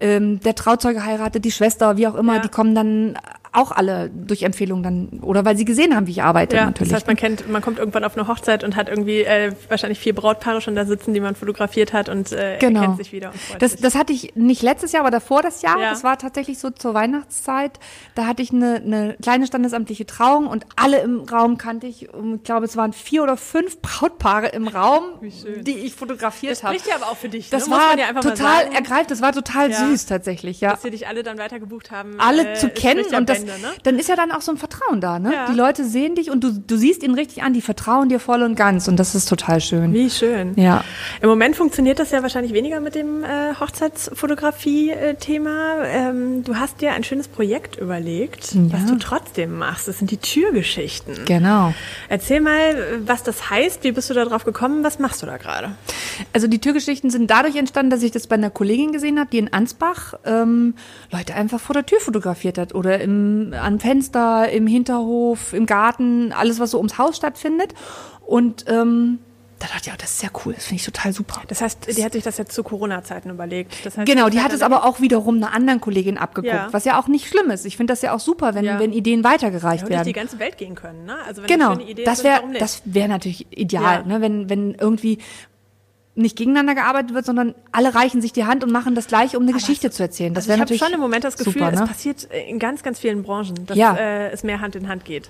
ähm, 0.00 0.40
der 0.40 0.54
Trauzeuge 0.54 1.04
heiratet, 1.04 1.44
die 1.44 1.52
Schwester, 1.52 1.96
wie 1.96 2.06
auch 2.06 2.14
immer, 2.14 2.34
Ja. 2.36 2.40
die 2.40 2.48
kommen 2.48 2.74
dann 2.74 3.16
auch 3.56 3.72
alle 3.72 4.10
durch 4.10 4.42
Empfehlungen 4.42 4.82
dann 4.82 5.20
oder 5.22 5.44
weil 5.44 5.56
sie 5.56 5.64
gesehen 5.64 5.94
haben, 5.96 6.06
wie 6.06 6.12
ich 6.12 6.22
arbeite 6.22 6.56
Ja, 6.56 6.66
natürlich. 6.66 6.90
das 6.90 6.96
heißt, 7.00 7.06
man 7.06 7.16
kennt, 7.16 7.48
man 7.50 7.62
kommt 7.62 7.78
irgendwann 7.78 8.04
auf 8.04 8.16
eine 8.16 8.28
Hochzeit 8.28 8.62
und 8.64 8.76
hat 8.76 8.88
irgendwie 8.88 9.20
äh, 9.22 9.52
wahrscheinlich 9.68 9.98
vier 9.98 10.14
Brautpaare 10.14 10.60
schon 10.60 10.74
da 10.74 10.84
sitzen, 10.84 11.14
die 11.14 11.20
man 11.20 11.34
fotografiert 11.34 11.92
hat 11.92 12.08
und 12.08 12.32
äh, 12.32 12.58
Genau. 12.60 12.80
erkennt 12.80 12.98
sich 12.98 13.12
wieder 13.12 13.32
Das, 13.58 13.72
sich. 13.72 13.80
das 13.80 13.94
hatte 13.94 14.12
ich 14.12 14.34
nicht 14.34 14.62
letztes 14.62 14.92
Jahr, 14.92 15.02
aber 15.02 15.10
davor 15.10 15.42
das 15.42 15.62
Jahr. 15.62 15.78
Ja. 15.80 15.90
Das 15.90 16.04
war 16.04 16.18
tatsächlich 16.18 16.58
so 16.58 16.70
zur 16.70 16.94
Weihnachtszeit. 16.94 17.72
Da 18.14 18.26
hatte 18.26 18.42
ich 18.42 18.52
eine, 18.52 18.76
eine 18.76 19.16
kleine 19.22 19.46
standesamtliche 19.46 20.06
Trauung 20.06 20.46
und 20.46 20.66
alle 20.76 21.00
im 21.00 21.20
Raum 21.20 21.58
kannte 21.58 21.86
ich. 21.86 22.12
Und 22.12 22.36
Ich 22.36 22.42
glaube, 22.44 22.66
es 22.66 22.76
waren 22.76 22.92
vier 22.92 23.22
oder 23.22 23.36
fünf 23.36 23.80
Brautpaare 23.80 24.48
im 24.48 24.68
Raum, 24.68 25.02
die 25.62 25.78
ich 25.78 25.94
fotografiert 25.94 26.62
habe. 26.62 26.74
Spricht 26.74 26.88
ja 26.90 26.96
aber 27.00 27.10
auch 27.12 27.16
für 27.16 27.28
dich. 27.28 27.50
Das 27.50 27.66
ne? 27.66 27.72
War 27.74 27.88
man 27.88 27.98
ja 27.98 28.12
total 28.20 28.64
ergreifend. 28.74 29.10
Das 29.10 29.22
war 29.22 29.32
total 29.32 29.70
Ja. 29.70 29.76
süß 29.88 30.06
tatsächlich, 30.06 30.60
ja. 30.60 30.70
dass 30.72 30.82
sie 30.82 30.90
dich 30.90 31.08
alle 31.08 31.22
dann 31.22 31.38
weitergebucht 31.38 31.90
haben. 31.90 32.16
Alle 32.18 32.52
äh, 32.52 32.54
zu 32.54 32.68
kennen 32.68 33.04
und 33.14 33.28
das, 33.28 33.44
Ne? 33.46 33.68
dann 33.84 33.98
ist 33.98 34.08
ja 34.08 34.16
dann 34.16 34.32
auch 34.32 34.40
so 34.42 34.52
ein 34.52 34.58
Vertrauen 34.58 35.00
da, 35.00 35.18
ne? 35.18 35.32
Ja. 35.32 35.46
Die 35.50 35.54
Leute 35.56 35.84
sehen 35.84 36.14
dich 36.14 36.30
und 36.30 36.42
du, 36.44 36.52
du 36.52 36.76
siehst 36.76 37.02
ihnen 37.02 37.14
richtig 37.14 37.42
an, 37.42 37.52
die 37.54 37.60
vertrauen 37.62 38.08
dir 38.08 38.20
voll 38.20 38.42
und 38.42 38.54
ganz 38.56 38.88
und 38.88 38.96
das 38.96 39.14
ist 39.14 39.28
total 39.28 39.60
schön. 39.60 39.92
Wie 39.92 40.10
schön. 40.10 40.52
Ja. 40.56 40.84
Im 41.20 41.28
Moment 41.28 41.56
funktioniert 41.56 41.98
das 41.98 42.10
ja 42.10 42.22
wahrscheinlich 42.22 42.52
weniger 42.52 42.80
mit 42.80 42.94
dem 42.94 43.22
äh, 43.24 43.54
Hochzeitsfotografie-Thema. 44.56 45.84
Ähm, 45.84 46.42
du 46.44 46.56
hast 46.56 46.80
dir 46.80 46.92
ein 46.92 47.04
schönes 47.04 47.28
Projekt 47.28 47.76
überlegt, 47.76 48.54
Ja. 48.54 48.60
was 48.72 48.86
du 48.86 48.96
trotzdem 48.96 49.56
machst. 49.58 49.88
Das 49.88 49.98
sind 49.98 50.10
die 50.10 50.16
Türgeschichten. 50.18 51.24
Genau. 51.24 51.74
Erzähl 52.08 52.40
mal, 52.40 53.00
was 53.04 53.22
das 53.22 53.50
heißt. 53.50 53.84
Wie 53.84 53.92
bist 53.92 54.10
du 54.10 54.14
da 54.14 54.24
drauf 54.24 54.44
gekommen? 54.44 54.82
Was 54.84 54.98
machst 54.98 55.22
du 55.22 55.26
da 55.26 55.36
gerade? 55.36 55.72
Also 56.32 56.46
die 56.46 56.58
Türgeschichten 56.60 57.10
sind 57.10 57.30
dadurch 57.30 57.56
entstanden, 57.56 57.90
dass 57.90 58.02
ich 58.02 58.10
das 58.12 58.26
bei 58.26 58.34
einer 58.36 58.50
Kollegin 58.50 58.92
gesehen 58.92 59.18
habe, 59.18 59.28
die 59.30 59.38
in 59.38 59.52
Ansbach 59.52 60.14
ähm, 60.24 60.74
Leute 61.10 61.34
einfach 61.34 61.60
vor 61.60 61.74
der 61.74 61.84
Tür 61.86 62.00
fotografiert 62.00 62.58
hat 62.58 62.74
oder 62.74 63.00
im, 63.00 63.35
am 63.54 63.78
Fenster, 63.80 64.50
im 64.50 64.66
Hinterhof, 64.66 65.52
im 65.52 65.66
Garten, 65.66 66.32
alles, 66.32 66.60
was 66.60 66.70
so 66.72 66.78
ums 66.78 66.98
Haus 66.98 67.16
stattfindet. 67.16 67.74
Und 68.26 68.64
ähm, 68.68 69.18
da 69.58 69.68
dachte 69.68 69.80
ich, 69.82 69.86
ja, 69.86 69.94
das 69.98 70.10
ist 70.12 70.22
ja 70.22 70.28
cool, 70.44 70.52
das 70.52 70.66
finde 70.66 70.80
ich 70.80 70.84
total 70.84 71.12
super. 71.14 71.40
Das 71.48 71.62
heißt, 71.62 71.96
die 71.96 72.04
hat 72.04 72.12
sich 72.12 72.22
das 72.22 72.36
jetzt 72.36 72.52
zu 72.52 72.62
Corona-Zeiten 72.62 73.30
überlegt. 73.30 73.86
Das 73.86 73.96
heißt, 73.96 74.06
Genau, 74.06 74.28
die 74.28 74.40
hat 74.42 74.52
es 74.52 74.60
aber 74.60 74.84
auch 74.84 75.00
wiederum 75.00 75.36
einer 75.36 75.54
anderen 75.54 75.80
Kollegin 75.80 76.18
abgeguckt, 76.18 76.52
Ja. 76.52 76.68
was 76.72 76.84
ja 76.84 77.00
auch 77.00 77.08
nicht 77.08 77.26
schlimm 77.26 77.50
ist. 77.50 77.64
Ich 77.64 77.76
finde 77.78 77.92
das 77.92 78.02
ja 78.02 78.12
auch 78.14 78.20
super, 78.20 78.54
wenn, 78.54 78.66
Ja. 78.66 78.78
wenn 78.78 78.92
Ideen 78.92 79.24
weitergereicht 79.24 79.84
ja, 79.84 79.88
werden. 79.88 80.04
die 80.04 80.12
ganze 80.12 80.38
Welt 80.38 80.58
gehen 80.58 80.74
können. 80.74 81.06
Ne? 81.06 81.16
Also 81.26 81.40
wenn 81.42 81.48
Genau, 81.48 81.74
das 82.04 82.22
wäre 82.22 82.42
das 82.58 82.82
wäre 82.84 83.08
natürlich 83.08 83.46
ideal, 83.50 84.04
ne, 84.04 84.20
wenn 84.20 84.50
wenn 84.50 84.74
irgendwie 84.74 85.18
nicht 86.16 86.36
gegeneinander 86.36 86.74
gearbeitet 86.74 87.14
wird, 87.14 87.26
sondern 87.26 87.54
alle 87.72 87.94
reichen 87.94 88.20
sich 88.22 88.32
die 88.32 88.44
Hand 88.44 88.64
und 88.64 88.72
machen 88.72 88.94
das 88.94 89.06
gleiche, 89.06 89.36
um 89.36 89.42
eine 89.44 89.52
Geschichte 89.52 89.90
zu 89.90 90.02
erzählen. 90.02 90.32
Das 90.34 90.44
Also 90.44 90.48
wäre 90.48 90.56
ich 90.56 90.60
habe 90.62 90.70
natürlich 90.72 90.82
schon 90.82 90.94
im 90.94 91.00
Moment 91.00 91.24
das 91.24 91.36
Gefühl, 91.36 91.52
super, 91.52 91.70
ne? 91.70 91.82
es 91.82 91.88
passiert 91.88 92.24
in 92.48 92.58
ganz, 92.58 92.82
ganz 92.82 92.98
vielen 92.98 93.22
Branchen, 93.22 93.66
dass 93.66 93.76
Ja. 93.76 93.94
äh, 93.96 94.30
es 94.30 94.42
mehr 94.42 94.60
Hand 94.60 94.76
in 94.76 94.88
Hand 94.88 95.04
geht. 95.04 95.28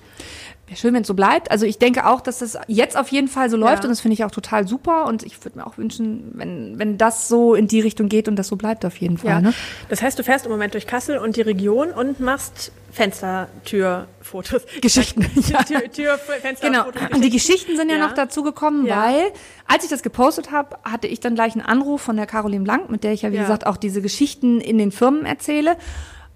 Wäre 0.67 0.77
schön, 0.77 0.93
wenn 0.93 1.01
es 1.03 1.07
so 1.07 1.13
bleibt. 1.13 1.49
Also 1.49 1.65
ich 1.65 1.77
denke 1.79 2.05
auch, 2.05 2.19
dass 2.19 2.39
das 2.39 2.57
jetzt 2.67 2.97
auf 2.97 3.07
jeden 3.09 3.29
Fall 3.29 3.49
so 3.49 3.55
läuft 3.55 3.83
Ja. 3.83 3.87
und 3.87 3.89
das 3.89 4.01
finde 4.01 4.15
ich 4.15 4.25
auch 4.25 4.31
total 4.31 4.67
super 4.67 5.05
und 5.05 5.23
ich 5.23 5.43
würde 5.45 5.59
mir 5.59 5.65
auch 5.65 5.77
wünschen, 5.77 6.31
wenn, 6.33 6.77
wenn 6.77 6.97
das 6.97 7.29
so 7.29 7.55
in 7.55 7.69
die 7.69 7.79
Richtung 7.79 8.09
geht 8.09 8.27
und 8.27 8.35
das 8.35 8.49
so 8.49 8.57
bleibt 8.57 8.83
auf 8.85 8.97
jeden 8.97 9.17
Fall. 9.17 9.29
Ja. 9.29 9.39
Ne? 9.41 9.53
Das 9.87 10.01
heißt, 10.01 10.19
du 10.19 10.23
fährst 10.23 10.45
im 10.45 10.51
Moment 10.51 10.73
durch 10.73 10.85
Kassel 10.85 11.19
und 11.19 11.37
die 11.37 11.41
Region 11.41 11.91
und 11.91 12.19
machst 12.19 12.73
Fenstertürfotos. 12.91 14.63
Geschichten, 14.81 15.21
ja. 15.49 15.63
Tür, 15.63 15.91
Tür, 15.91 16.17
Fenster, 16.17 16.67
Genau. 16.67 16.83
Fotos, 16.85 17.01
Und 17.13 17.23
die 17.23 17.29
Geschichten 17.29 17.75
sind 17.77 17.89
ja, 17.89 17.97
Ja. 17.97 18.07
noch 18.07 18.13
dazu 18.13 18.43
gekommen, 18.43 18.85
Ja. 18.85 19.03
weil 19.03 19.31
als 19.67 19.83
ich 19.83 19.89
das 19.89 20.03
gepostet 20.03 20.51
habe, 20.51 20.77
hatte 20.83 21.07
ich 21.07 21.19
dann 21.19 21.35
gleich 21.35 21.53
einen 21.53 21.65
Anruf 21.65 22.01
von 22.01 22.17
der 22.17 22.25
Caroline 22.25 22.63
Blank, 22.63 22.89
mit 22.89 23.03
der 23.03 23.13
ich 23.13 23.21
ja 23.21 23.31
wie 23.31 23.35
Ja. 23.35 23.41
gesagt 23.43 23.65
auch 23.65 23.77
diese 23.77 24.01
Geschichten 24.01 24.59
in 24.61 24.77
den 24.77 24.91
Firmen 24.91 25.25
erzähle. 25.25 25.77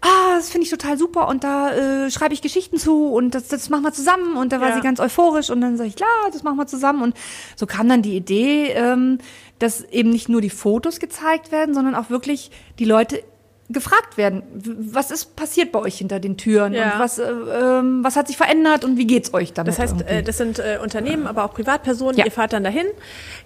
Ah, 0.01 0.35
das 0.35 0.49
finde 0.49 0.65
ich 0.65 0.71
total 0.71 0.97
super. 0.97 1.27
Und 1.27 1.43
da 1.43 1.71
äh, 1.73 2.09
schreibe 2.11 2.33
ich 2.33 2.41
Geschichten 2.41 2.77
zu 2.77 3.07
und 3.13 3.35
das, 3.35 3.47
das 3.49 3.69
machen 3.69 3.83
wir 3.83 3.93
zusammen. 3.93 4.35
Und 4.35 4.51
da 4.51 4.59
war 4.59 4.69
Ja. 4.69 4.75
sie 4.75 4.81
ganz 4.81 4.99
euphorisch 4.99 5.49
und 5.51 5.61
dann 5.61 5.77
sage 5.77 5.89
ich, 5.89 5.95
klar, 5.95 6.09
das 6.33 6.41
machen 6.43 6.57
wir 6.57 6.65
zusammen. 6.67 7.03
Und 7.03 7.15
so 7.55 7.67
kam 7.67 7.87
dann 7.87 8.01
die 8.01 8.15
Idee, 8.15 8.69
ähm, 8.73 9.19
dass 9.59 9.83
eben 9.83 10.09
nicht 10.09 10.27
nur 10.27 10.41
die 10.41 10.49
Fotos 10.49 10.99
gezeigt 10.99 11.51
werden, 11.51 11.75
sondern 11.75 11.93
auch 11.93 12.09
wirklich 12.09 12.49
die 12.79 12.85
Leute 12.85 13.23
gefragt 13.73 14.17
werden, 14.17 14.43
was 14.53 15.11
ist 15.11 15.35
passiert 15.35 15.71
bei 15.71 15.79
euch 15.79 15.97
hinter 15.97 16.19
den 16.19 16.37
Türen 16.37 16.73
Ja. 16.73 16.93
und 16.93 16.99
was, 16.99 17.19
äh, 17.19 17.23
ähm, 17.29 18.03
was 18.03 18.15
hat 18.15 18.27
sich 18.27 18.37
verändert 18.37 18.83
und 18.83 18.97
wie 18.97 19.05
geht's 19.07 19.33
euch 19.33 19.53
damit? 19.53 19.71
Das 19.73 19.79
heißt, 19.79 19.93
irgendwie? 19.99 20.13
äh, 20.13 20.23
das 20.23 20.37
sind 20.37 20.59
äh, 20.59 20.79
Unternehmen, 20.81 21.27
aber 21.27 21.43
auch 21.45 21.53
Privatpersonen. 21.53 22.17
Ja. 22.17 22.25
Ihr 22.25 22.31
fahrt 22.31 22.53
dann 22.53 22.63
dahin, 22.63 22.85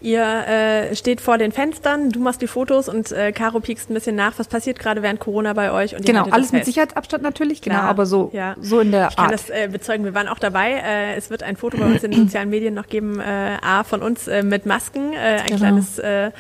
ihr 0.02 0.24
äh, 0.24 0.96
steht 0.96 1.22
vor 1.22 1.38
den 1.38 1.52
Fenstern, 1.52 2.10
du 2.10 2.20
machst 2.20 2.42
die 2.42 2.48
Fotos 2.48 2.90
und 2.90 3.12
äh, 3.12 3.32
Caro 3.32 3.60
piekst 3.60 3.90
ein 3.90 3.94
bisschen 3.94 4.16
nach, 4.16 4.34
was 4.38 4.48
passiert 4.48 4.80
gerade 4.80 5.02
während 5.02 5.20
Corona 5.20 5.54
bei 5.54 5.72
euch. 5.72 5.96
Und 5.96 6.06
Genau, 6.06 6.26
alles 6.30 6.52
mit. 6.52 6.66
Sicherheitsabstand 6.66 7.24
natürlich, 7.24 7.62
genau, 7.62 7.76
Klar, 7.78 7.90
aber 7.90 8.06
so, 8.06 8.30
ja. 8.34 8.56
so 8.62 8.80
in 8.80 8.92
der 8.92 9.10
Ich 9.10 9.16
kann 9.16 9.26
Art. 9.26 9.34
das 9.34 9.50
äh, 9.50 9.68
bezeugen, 9.72 10.06
wir 10.06 10.14
waren 10.14 10.28
auch 10.28 10.40
dabei. 10.40 10.72
Äh, 10.74 11.16
es 11.16 11.30
wird 11.30 11.44
ein 11.44 11.56
Foto 11.58 11.78
bei 11.78 11.86
uns 11.86 12.04
in 12.04 12.12
den 12.12 12.22
sozialen 12.26 12.50
Medien 12.50 12.74
noch 12.74 12.88
geben, 12.88 13.20
äh, 13.20 13.58
A, 13.62 13.84
von 13.84 14.02
uns 14.02 14.28
äh, 14.28 14.44
mit 14.44 14.66
Masken, 14.66 15.14
äh, 15.14 15.18
ein 15.18 15.46
Genau. 15.46 15.58
kleines 15.58 16.00
äh, 16.00 16.32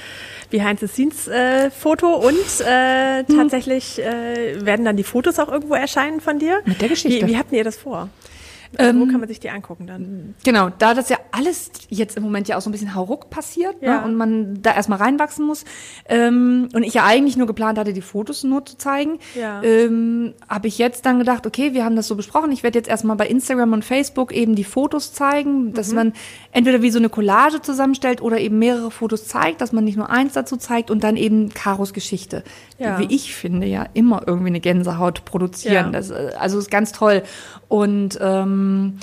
Behind-the-Scenes-Foto 0.49 2.07
und 2.15 2.35
äh, 2.65 3.23
Hm. 3.27 3.37
tatsächlich 3.37 3.99
äh, 4.01 4.65
werden 4.65 4.85
dann 4.85 4.97
die 4.97 5.03
Fotos 5.03 5.39
auch 5.39 5.49
irgendwo 5.51 5.73
erscheinen 5.75 6.21
von 6.21 6.39
dir. 6.39 6.61
Mit 6.65 6.81
der 6.81 6.89
Geschichte. 6.89 7.25
Wie, 7.27 7.31
wie 7.31 7.37
habt 7.37 7.51
ihr 7.51 7.63
das 7.63 7.77
vor? 7.77 8.09
Also 8.77 8.91
Ähm, 8.91 8.99
wo 9.01 9.11
kann 9.11 9.19
man 9.19 9.27
sich 9.29 9.39
die 9.39 9.49
angucken 9.49 9.87
dann? 9.87 10.35
Genau, 10.43 10.69
da 10.77 10.93
das 10.93 11.09
ja 11.09 11.17
alles 11.31 11.71
jetzt 11.89 12.17
im 12.17 12.23
Moment 12.23 12.47
ja 12.47 12.57
auch 12.57 12.61
so 12.61 12.69
ein 12.69 12.71
bisschen 12.71 12.95
hauruck 12.95 13.29
passiert 13.29 13.75
Ja. 13.81 13.99
ne, 13.99 14.05
und 14.05 14.15
man 14.15 14.61
da 14.61 14.73
erstmal 14.73 14.99
reinwachsen 14.99 15.45
muss 15.45 15.65
ähm, 16.07 16.69
und 16.73 16.83
ich 16.83 16.93
ja 16.93 17.05
eigentlich 17.05 17.37
nur 17.37 17.47
geplant 17.47 17.77
hatte, 17.77 17.93
die 17.93 18.01
Fotos 18.01 18.43
nur 18.43 18.65
zu 18.65 18.77
zeigen, 18.77 19.19
Ja. 19.39 19.61
ähm, 19.63 20.33
habe 20.49 20.67
ich 20.67 20.77
jetzt 20.77 21.05
dann 21.05 21.19
gedacht, 21.19 21.45
okay, 21.47 21.73
wir 21.73 21.83
haben 21.85 21.95
das 21.95 22.07
so 22.07 22.15
besprochen, 22.15 22.51
ich 22.51 22.63
werde 22.63 22.77
jetzt 22.77 22.87
erstmal 22.87 23.15
bei 23.15 23.27
Instagram 23.27 23.73
und 23.73 23.85
Facebook 23.85 24.31
eben 24.33 24.55
die 24.55 24.63
Fotos 24.63 25.13
zeigen, 25.13 25.73
dass 25.73 25.89
Mhm. 25.89 25.95
man 25.95 26.13
entweder 26.51 26.81
wie 26.81 26.91
so 26.91 26.99
eine 26.99 27.09
Collage 27.09 27.61
zusammenstellt 27.61 28.21
oder 28.21 28.39
eben 28.39 28.59
mehrere 28.59 28.91
Fotos 28.91 29.27
zeigt, 29.27 29.61
dass 29.61 29.71
man 29.71 29.83
nicht 29.83 29.97
nur 29.97 30.09
eins 30.09 30.33
dazu 30.33 30.57
zeigt 30.57 30.91
und 30.91 31.03
dann 31.03 31.17
eben 31.17 31.49
Karos 31.53 31.93
Geschichte, 31.93 32.43
Ja. 32.77 32.97
die, 32.97 33.09
wie 33.09 33.15
ich 33.15 33.33
finde, 33.35 33.67
ja 33.67 33.85
immer 33.93 34.23
irgendwie 34.27 34.47
eine 34.49 34.59
Gänsehaut 34.59 35.25
produzieren. 35.25 35.91
Das, 35.91 36.09
äh, 36.11 36.31
also 36.39 36.57
ist 36.59 36.69
ganz 36.71 36.91
toll. 36.91 37.23
Und 37.67 38.17
ähm, 38.21 38.97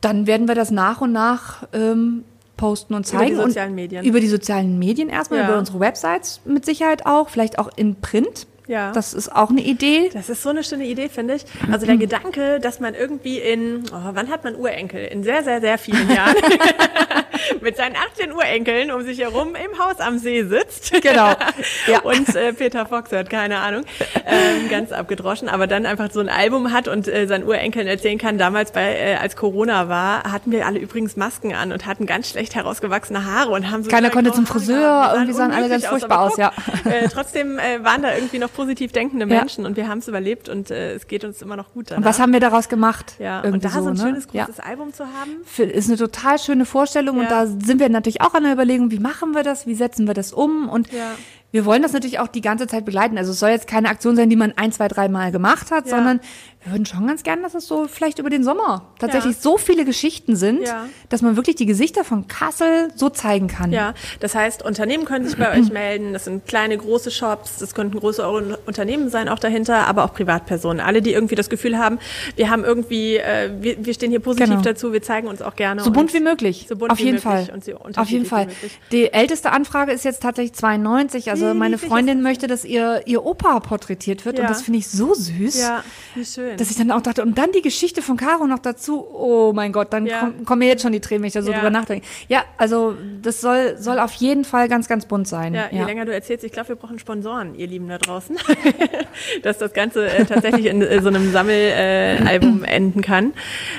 dann 0.00 0.26
werden 0.26 0.48
wir 0.48 0.54
das 0.54 0.70
nach 0.70 1.00
und 1.00 1.12
nach 1.12 1.64
ähm, 1.72 2.24
posten 2.56 2.94
und 2.94 3.10
Über 3.12 3.24
die 3.24 3.32
zeigen. 3.34 3.42
sozialen 3.48 3.74
Medien. 3.74 4.04
Über 4.04 4.20
die 4.20 4.28
sozialen 4.28 4.78
Medien 4.78 5.08
erstmal, 5.08 5.40
Ja. 5.40 5.48
über 5.48 5.58
unsere 5.58 5.80
Websites 5.80 6.40
mit 6.44 6.64
Sicherheit 6.64 7.04
auch, 7.06 7.28
vielleicht 7.28 7.58
auch 7.58 7.70
in 7.76 7.96
Print. 7.96 8.46
Ja. 8.66 8.92
Das 8.92 9.14
ist 9.14 9.34
auch 9.34 9.50
eine 9.50 9.60
Idee. 9.60 10.10
Das 10.12 10.28
ist 10.28 10.42
so 10.42 10.48
eine 10.48 10.64
schöne 10.64 10.84
Idee, 10.84 11.08
finde 11.08 11.34
ich. 11.34 11.44
Also 11.70 11.86
der 11.86 11.96
Gedanke, 12.06 12.60
dass 12.60 12.80
man 12.80 12.94
irgendwie 12.94 13.38
in, 13.38 13.84
oh, 13.92 14.10
wann 14.12 14.28
hat 14.28 14.44
man 14.44 14.56
Urenkel? 14.56 15.04
In 15.04 15.22
sehr, 15.22 15.44
sehr, 15.44 15.60
sehr 15.60 15.78
vielen 15.78 16.10
Jahren 16.14 16.34
mit 17.60 17.76
seinen 17.76 17.96
18 17.96 18.32
Urenkeln 18.32 18.90
um 18.90 19.02
sich 19.02 19.20
herum 19.20 19.54
im 19.54 19.78
Haus 19.78 20.00
am 20.00 20.18
See 20.18 20.44
sitzt. 20.44 20.92
Genau. 21.02 21.34
Ja. 21.86 22.00
Und 22.00 22.34
äh, 22.34 22.52
Peter 22.52 22.86
Fox 22.86 23.12
hört, 23.12 23.30
keine 23.30 23.58
Ahnung, 23.58 23.84
ähm, 24.24 24.68
ganz 24.68 24.92
abgedroschen, 24.92 25.48
aber 25.48 25.66
dann 25.66 25.86
einfach 25.86 26.10
so 26.10 26.20
ein 26.20 26.28
Album 26.28 26.72
hat 26.72 26.88
und 26.88 27.06
äh, 27.06 27.26
seinen 27.26 27.44
Urenkeln 27.44 27.86
erzählen 27.86 28.18
kann, 28.18 28.38
damals 28.38 28.72
bei, 28.72 28.96
äh, 28.96 29.14
als 29.16 29.36
Corona 29.36 29.88
war, 29.88 30.24
hatten 30.24 30.50
wir 30.52 30.66
alle 30.66 30.78
übrigens 30.78 31.16
Masken 31.16 31.54
an 31.54 31.72
und 31.72 31.86
hatten 31.86 32.06
ganz 32.06 32.30
schlecht 32.30 32.54
herausgewachsene 32.54 33.24
Haare 33.24 33.52
und 33.52 33.70
haben 33.70 33.84
so 33.84 33.90
Keiner 33.90 34.10
konnte 34.10 34.32
zum 34.32 34.46
Friseur, 34.46 35.12
irgendwie 35.14 35.32
sahen 35.32 35.52
alle 35.52 35.68
ganz 35.68 35.86
furchtbar 35.86 36.18
aber 36.18 36.26
aus, 36.26 36.36
ja. 36.36 36.52
guck, 36.82 36.92
Äh, 36.92 37.08
trotzdem 37.08 37.58
äh, 37.58 37.82
waren 37.84 38.02
da 38.02 38.14
irgendwie 38.14 38.38
noch 38.38 38.50
positiv 38.56 38.92
denkende 38.92 39.26
Ja. 39.26 39.38
Menschen 39.40 39.66
und 39.66 39.76
wir 39.76 39.86
haben 39.88 39.98
es 39.98 40.08
überlebt 40.08 40.48
und 40.48 40.70
äh, 40.70 40.94
es 40.94 41.06
geht 41.06 41.24
uns 41.24 41.42
immer 41.42 41.56
noch 41.56 41.72
gut 41.72 41.90
danach. 41.90 41.98
Und 41.98 42.04
was 42.04 42.18
haben 42.18 42.32
wir 42.32 42.40
daraus 42.40 42.68
gemacht? 42.68 43.14
ja, 43.18 43.38
Irgendwie 43.44 43.54
und 43.54 43.64
da 43.64 43.68
so 43.82 43.88
ein 43.88 43.94
ne? 43.94 44.00
schönes 44.00 44.26
Ja. 44.32 44.44
großes 44.46 44.60
Album 44.60 44.92
zu 44.92 45.04
haben. 45.04 45.30
Für- 45.44 45.64
ist 45.64 45.88
eine 45.88 45.96
total 45.98 46.38
schöne 46.38 46.64
Vorstellung 46.64 47.18
und 47.18 47.24
Ja. 47.24 47.44
da 47.44 47.46
sind 47.46 47.78
wir 47.78 47.88
natürlich 47.88 48.20
auch 48.22 48.34
an 48.34 48.42
der 48.44 48.52
Überlegung, 48.52 48.90
wie 48.90 48.98
machen 48.98 49.32
wir 49.34 49.42
das, 49.42 49.66
wie 49.66 49.74
setzen 49.74 50.06
wir 50.06 50.14
das 50.14 50.32
um 50.32 50.68
und 50.68 50.90
Ja. 50.92 51.12
wir 51.52 51.64
wollen 51.64 51.82
das 51.82 51.92
natürlich 51.92 52.18
auch 52.18 52.28
die 52.28 52.40
ganze 52.40 52.66
Zeit 52.66 52.84
begleiten. 52.84 53.16
Also 53.18 53.32
es 53.32 53.38
soll 53.38 53.50
jetzt 53.50 53.66
keine 53.68 53.88
Aktion 53.90 54.16
sein, 54.16 54.28
die 54.30 54.36
man 54.36 54.52
ein, 54.56 54.72
zwei, 54.72 54.88
drei 54.88 55.08
Mal 55.08 55.30
gemacht 55.32 55.70
hat, 55.70 55.84
Ja. 55.86 55.96
sondern 55.96 56.20
wir 56.66 56.72
würden 56.72 56.84
schon 56.84 57.06
ganz 57.06 57.22
gerne, 57.22 57.42
dass 57.42 57.54
es 57.54 57.66
so 57.68 57.86
vielleicht 57.86 58.18
über 58.18 58.28
den 58.28 58.42
Sommer 58.42 58.82
tatsächlich 58.98 59.36
Ja. 59.36 59.40
so 59.40 59.56
viele 59.56 59.84
Geschichten 59.84 60.34
sind, 60.34 60.62
Ja. 60.66 60.86
dass 61.08 61.22
man 61.22 61.36
wirklich 61.36 61.54
die 61.54 61.64
Gesichter 61.66 62.02
von 62.02 62.26
Kassel 62.26 62.88
so 62.96 63.08
zeigen 63.08 63.46
kann. 63.46 63.70
Ja, 63.72 63.94
das 64.18 64.34
heißt, 64.34 64.64
Unternehmen 64.64 65.04
können 65.04 65.24
sich 65.26 65.36
bei 65.38 65.56
euch 65.58 65.70
melden. 65.70 66.12
Das 66.12 66.24
sind 66.24 66.44
kleine, 66.46 66.76
große 66.76 67.12
Shops. 67.12 67.58
Das 67.58 67.72
könnten 67.74 67.98
große 68.00 68.28
Un- 68.28 68.56
Unternehmen 68.66 69.10
sein 69.10 69.28
auch 69.28 69.38
dahinter, 69.38 69.86
aber 69.86 70.02
auch 70.04 70.12
Privatpersonen. 70.12 70.80
Alle, 70.80 71.02
die 71.02 71.12
irgendwie 71.12 71.36
das 71.36 71.48
Gefühl 71.48 71.78
haben, 71.78 72.00
wir 72.34 72.50
haben 72.50 72.64
irgendwie, 72.64 73.16
äh, 73.16 73.50
wir, 73.60 73.84
wir 73.84 73.94
stehen 73.94 74.10
hier 74.10 74.18
positiv 74.20 74.48
Genau. 74.48 74.60
dazu. 74.62 74.92
Wir 74.92 75.02
zeigen 75.02 75.28
uns 75.28 75.42
auch 75.42 75.54
gerne. 75.54 75.82
So 75.84 75.92
bunt 75.92 76.12
wie 76.14 76.20
möglich. 76.20 76.66
So 76.68 76.74
bunt 76.76 76.90
Auf 76.90 76.98
wie 76.98 77.04
jeden 77.04 77.14
möglich 77.22 77.48
Fall. 77.48 77.92
Auf 77.96 78.08
jeden 78.10 78.26
Fall. 78.26 78.48
Die 78.90 79.12
älteste 79.12 79.52
Anfrage 79.52 79.92
ist 79.92 80.04
jetzt 80.04 80.20
tatsächlich 80.20 80.54
92. 80.54 81.30
Also 81.30 81.54
meine 81.54 81.78
Freundin 81.78 82.22
möchte, 82.22 82.48
dass 82.48 82.64
ihr, 82.64 83.02
ihr 83.06 83.24
Opa 83.24 83.60
porträtiert 83.60 84.24
wird. 84.24 84.38
Ja. 84.38 84.44
Und 84.44 84.50
das 84.50 84.62
finde 84.62 84.80
ich 84.80 84.88
so 84.88 85.14
süß. 85.14 85.60
Ja, 85.60 85.84
wie 86.16 86.24
schön. 86.24 86.55
Dass 86.56 86.70
ich 86.70 86.76
dann 86.76 86.90
auch 86.90 87.00
dachte, 87.02 87.22
und 87.22 87.36
dann 87.38 87.52
die 87.52 87.62
Geschichte 87.62 88.02
von 88.02 88.16
Caro 88.16 88.46
noch 88.46 88.58
dazu, 88.58 89.06
oh 89.12 89.52
mein 89.54 89.72
Gott, 89.72 89.92
dann 89.92 90.06
Ja. 90.06 90.20
kommen 90.20 90.44
kommen 90.44 90.58
mir 90.60 90.68
jetzt 90.68 90.82
schon 90.82 90.92
die 90.92 91.00
Tränen, 91.00 91.22
wenn 91.22 91.28
ich 91.28 91.34
da 91.34 91.42
so 91.42 91.50
Ja. 91.50 91.58
drüber 91.58 91.70
nachdenke. 91.70 92.06
Ja, 92.28 92.44
also 92.56 92.94
das 93.22 93.40
soll, 93.40 93.76
soll 93.78 93.98
auf 93.98 94.12
jeden 94.14 94.44
Fall 94.44 94.68
ganz, 94.68 94.88
ganz 94.88 95.06
bunt 95.06 95.28
sein. 95.28 95.54
Ja, 95.54 95.68
je 95.70 95.82
länger 95.84 96.04
du 96.04 96.12
erzählst, 96.14 96.44
ich 96.44 96.52
glaube, 96.52 96.70
wir 96.70 96.76
brauchen 96.76 96.98
Sponsoren, 96.98 97.54
ihr 97.56 97.66
Lieben 97.66 97.88
da 97.88 97.98
draußen, 97.98 98.36
dass 99.42 99.58
das 99.58 99.72
Ganze 99.72 100.08
äh, 100.08 100.24
tatsächlich 100.24 100.66
in 100.66 100.82
äh, 100.82 101.00
so 101.02 101.08
einem 101.08 101.30
Sammelalbum 101.32 102.64
äh, 102.64 102.68
enden 102.70 103.02
kann, 103.02 103.32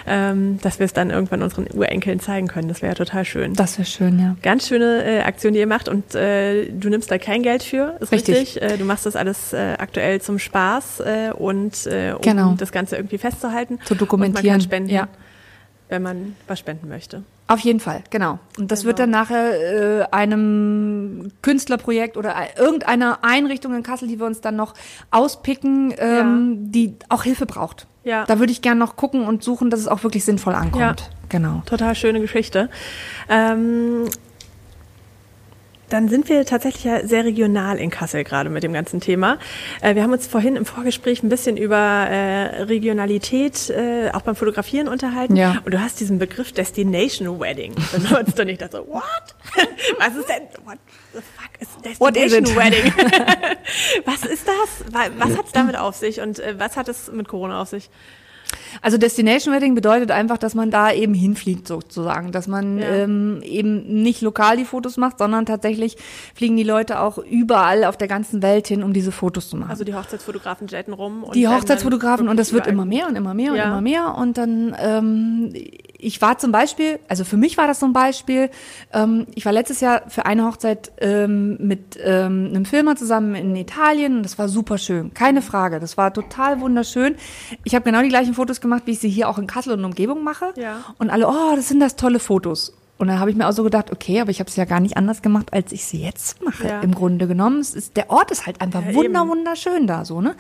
ähm, 0.06 0.60
dass 0.62 0.80
wir 0.80 0.86
es 0.86 0.94
dann 0.94 1.10
irgendwann 1.10 1.42
unseren 1.42 1.68
Urenkeln 1.74 2.20
zeigen 2.20 2.48
können. 2.48 2.68
Das 2.68 2.82
wäre 2.82 2.92
ja 2.92 2.96
total 2.96 3.26
schön. 3.26 3.54
Das 3.54 3.78
wäre 3.78 3.86
schön, 3.88 4.20
ja. 4.20 4.36
Ganz 4.44 4.68
schöne 4.68 5.04
äh, 5.04 5.22
Aktion, 5.22 5.54
die 5.54 5.60
ihr 5.60 5.68
macht 5.68 5.90
und 5.90 6.16
äh, 6.16 6.66
du 6.72 6.90
nimmst 6.90 7.10
da 7.12 7.18
kein 7.18 7.44
Geld 7.44 7.64
für, 7.64 7.98
ist 8.00 8.12
Richtig. 8.12 8.38
richtig. 8.38 8.62
Äh, 8.62 8.78
du 8.78 8.86
machst 8.86 9.06
das 9.06 9.16
alles 9.16 9.54
aktuell 9.54 10.22
zum 10.22 10.40
Spaß 10.40 11.02
und 11.38 11.74
um 11.88 12.22
Genau. 12.22 12.54
das 12.58 12.67
Ganze 12.72 12.96
irgendwie 12.96 13.18
festzuhalten. 13.18 13.80
Zu 13.86 13.96
dokumentieren, 13.96 14.38
Und 14.38 14.44
man 14.46 14.52
kann 14.54 14.62
spenden, 14.62 14.90
ja. 14.90 15.08
wenn 15.90 16.02
man 16.04 16.36
was 16.48 16.60
spenden 16.60 16.88
möchte. 16.90 17.24
Auf 17.50 17.60
jeden 17.60 17.80
Fall, 17.80 18.04
genau. 18.10 18.40
Und 18.58 18.72
das 18.72 18.84
wird 18.84 18.98
Genau. 18.98 19.04
dann 19.04 19.22
nachher 19.22 20.02
äh, 20.02 20.04
einem 20.12 21.32
Künstlerprojekt 21.42 22.18
oder 22.18 22.36
irgendeiner 22.58 23.20
Einrichtung 23.22 23.74
in 23.74 23.84
Kassel, 23.84 24.10
die 24.10 24.20
wir 24.20 24.26
uns 24.26 24.42
dann 24.42 24.58
noch 24.58 24.74
auspicken, 25.12 25.94
ähm, 25.98 26.72
die 26.74 26.96
auch 27.08 27.24
Hilfe 27.24 27.46
braucht. 27.46 27.88
Ja. 28.04 28.26
Da 28.26 28.40
würde 28.40 28.52
ich 28.52 28.62
gerne 28.62 28.80
noch 28.80 28.98
gucken 28.98 29.26
und 29.26 29.44
suchen, 29.44 29.70
dass 29.70 29.80
es 29.80 29.88
auch 29.88 30.04
wirklich 30.04 30.26
sinnvoll 30.26 30.56
ankommt. 30.56 31.02
Ja. 31.02 31.08
Genau. 31.30 31.62
Total 31.66 31.94
schöne 31.96 32.20
Geschichte. 32.22 32.70
Ähm, 33.30 34.06
dann 35.90 36.10
sind 36.10 36.28
wir 36.30 36.46
tatsächlich 36.46 36.84
ja 36.84 37.08
sehr 37.08 37.24
regional 37.26 37.78
in 37.78 37.90
Kassel 37.90 38.24
gerade 38.24 38.50
mit 38.50 38.64
dem 38.64 38.74
ganzen 38.74 39.00
Thema. 39.00 39.38
Äh, 39.82 39.96
wir 39.96 40.04
haben 40.04 40.12
uns 40.12 40.28
vorhin 40.28 40.56
im 40.56 40.66
Vorgespräch 40.66 41.24
ein 41.24 41.30
bisschen 41.30 41.58
über 41.58 41.78
äh, 41.78 42.64
Regionalität 42.64 43.70
äh, 43.70 44.10
auch 44.12 44.22
beim 44.22 44.36
Fotografieren 44.36 44.88
unterhalten. 44.88 45.36
Ja. 45.36 45.62
Und 45.64 45.74
du 45.74 45.80
hast 45.82 46.00
diesen 46.00 46.20
Begriff 46.20 46.52
Destination 46.52 47.40
Wedding 47.40 47.74
benutzt 47.92 48.40
und 48.40 48.48
ich 48.50 48.58
dachte 48.58 48.78
so, 48.86 48.94
what? 48.94 49.04
Was 50.00 50.16
ist 50.16 50.28
denn, 50.30 50.44
what 50.66 50.78
the 51.14 51.20
fuck 51.20 52.00
What 52.00 52.18
is 52.18 52.32
Destination 52.32 52.46
it? 52.46 52.56
Wedding? 52.56 52.94
was 54.06 54.24
ist 54.26 54.48
das? 54.48 54.94
Wa- 54.94 55.10
Was 55.18 55.38
hat 55.38 55.46
es 55.48 55.52
damit 55.54 55.76
auf 55.78 55.96
sich 55.96 56.20
und 56.22 56.42
was 56.58 56.78
hat 56.78 56.88
es 56.88 57.12
mit 57.12 57.28
Corona 57.28 57.62
auf 57.62 57.70
sich? 57.70 57.90
Also 58.82 58.98
Destination 58.98 59.54
Wedding 59.54 59.76
bedeutet 59.76 60.12
einfach, 60.12 60.38
dass 60.38 60.54
man 60.56 60.72
da 60.72 60.92
eben 60.92 61.14
hinfliegt 61.14 61.68
sozusagen, 61.68 62.32
dass 62.32 62.48
man 62.48 62.78
Ja. 62.80 62.86
ähm, 63.04 63.42
eben 63.44 64.02
nicht 64.04 64.22
lokal 64.22 64.58
die 64.58 64.66
Fotos 64.66 64.98
macht, 64.98 65.18
sondern 65.20 65.46
tatsächlich 65.46 65.98
fliegen 66.36 66.56
die 66.58 66.64
Leute 66.64 67.00
auch 67.00 67.18
überall 67.18 67.84
auf 67.86 67.98
der 67.98 68.08
ganzen 68.08 68.42
Welt 68.42 68.68
hin, 68.68 68.84
um 68.84 68.94
diese 68.94 69.12
Fotos 69.12 69.50
zu 69.50 69.58
machen. 69.58 69.72
Also 69.72 69.84
die 69.84 69.96
Hochzeitsfotografen 69.96 70.68
jetten 70.68 70.94
rum. 70.94 71.24
Und 71.24 71.36
die 71.36 71.48
Hochzeitsfotografen 71.48 72.28
und 72.30 72.38
das 72.38 72.54
wird 72.54 72.68
immer 72.68 72.86
mehr 72.86 73.08
und 73.08 73.16
immer 73.16 73.34
mehr 73.34 73.52
und 73.52 73.58
Ja. 73.58 73.66
immer 73.68 73.82
mehr 73.82 74.16
und 74.16 74.38
dann 74.38 74.76
ähm, 74.80 75.54
ich 76.00 76.22
war 76.22 76.38
zum 76.38 76.52
Beispiel, 76.52 77.00
also 77.08 77.24
für 77.24 77.38
mich 77.38 77.58
war 77.58 77.68
das 77.68 77.80
so 77.80 77.86
ein 77.86 77.94
Beispiel, 77.94 78.50
ähm, 78.94 79.28
ich 79.36 79.46
war 79.46 79.52
letztes 79.54 79.80
Jahr 79.82 80.04
für 80.10 80.26
eine 80.26 80.46
Hochzeit 80.46 80.92
ähm, 81.00 81.58
mit 81.60 81.98
ähm, 82.04 82.48
einem 82.50 82.66
Filmer 82.66 82.96
zusammen 82.96 83.36
in 83.36 83.56
Italien 83.56 84.18
und 84.18 84.24
das 84.24 84.38
war 84.38 84.48
super 84.50 84.78
schön, 84.78 85.14
keine 85.14 85.42
Frage, 85.42 85.80
das 85.80 85.98
war 85.98 86.14
total 86.14 86.62
wunderschön. 86.62 87.16
Ich 87.64 87.74
habe 87.76 87.84
genau 87.86 88.02
die 88.02 88.10
gleichen 88.10 88.34
Fotos 88.34 88.62
gemacht, 88.62 88.84
wie 88.86 88.92
ich 88.92 89.00
sie 89.00 89.10
hier 89.10 89.28
auch 89.30 89.38
in 89.38 89.48
Kassel 89.48 89.74
und 89.74 89.84
Umgebung 89.86 90.24
mache 90.24 90.54
Ja. 90.56 90.84
und 91.00 91.10
alle, 91.10 91.28
oh, 91.28 91.56
das 91.56 91.68
sind 91.68 91.80
das 91.80 91.96
tolle 91.96 92.20
Fotos. 92.20 92.74
Und 92.98 93.08
dann 93.08 93.20
habe 93.20 93.30
ich 93.30 93.36
mir 93.38 93.48
auch 93.48 93.52
so 93.54 93.64
gedacht, 93.64 93.92
okay, 93.92 94.20
aber 94.22 94.32
ich 94.32 94.40
habe 94.40 94.50
es 94.50 94.56
ja 94.56 94.66
gar 94.66 94.80
nicht 94.80 94.98
anders 94.98 95.22
gemacht, 95.22 95.54
als 95.54 95.72
ich 95.72 95.86
sie 95.86 96.02
jetzt 96.02 96.42
mache. 96.44 96.68
Ja. 96.68 96.82
Im 96.82 96.96
Grunde 96.96 97.28
genommen, 97.28 97.60
es 97.60 97.76
ist, 97.76 97.96
der 97.96 98.10
Ort 98.10 98.32
ist 98.32 98.46
halt 98.48 98.60
einfach 98.62 98.84
Ja, 98.86 98.94
wunder, 98.94 99.28
wunderschön 99.28 99.86
da, 99.88 100.04
so 100.06 100.22
ne. 100.22 100.36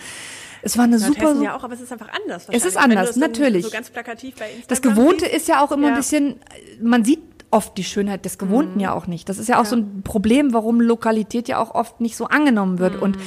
Es 0.63 0.75
war 0.77 0.85
eine 0.85 0.97
super, 0.97 1.35
ja 1.41 1.55
auch, 1.55 1.63
aber 1.63 1.73
es 1.75 1.81
ist 1.81 1.91
einfach 1.93 2.09
anders. 2.09 2.47
Es 2.51 2.65
ist 2.65 2.77
anders, 2.77 3.15
natürlich. 3.15 3.63
So 3.63 3.71
ganz 3.71 3.89
plakativ 3.91 4.35
bei 4.35 4.45
Instagram 4.45 4.67
das 4.67 4.81
Gewohnte 4.81 5.25
siehst. 5.25 5.35
ist 5.35 5.47
ja 5.47 5.63
auch 5.63 5.71
immer 5.71 5.87
Ja. 5.87 5.93
ein 5.93 5.97
bisschen, 5.97 6.35
man 6.81 7.05
sieht 7.05 7.21
oft 7.51 7.77
die 7.77 7.83
Schönheit 7.83 8.25
des 8.25 8.37
Gewohnten 8.37 8.79
ja 8.79 8.91
auch 8.93 9.07
nicht. 9.07 9.29
Das 9.29 9.37
ist 9.37 9.47
ja 9.47 9.61
auch 9.61 9.65
so 9.65 9.75
ein 9.77 10.01
Problem, 10.03 10.53
warum 10.53 10.81
Lokalität 10.81 11.47
ja 11.47 11.59
auch 11.59 11.75
oft 11.75 12.01
nicht 12.01 12.17
so 12.17 12.25
angenommen 12.25 12.79
wird. 12.79 13.01
Und 13.01 13.17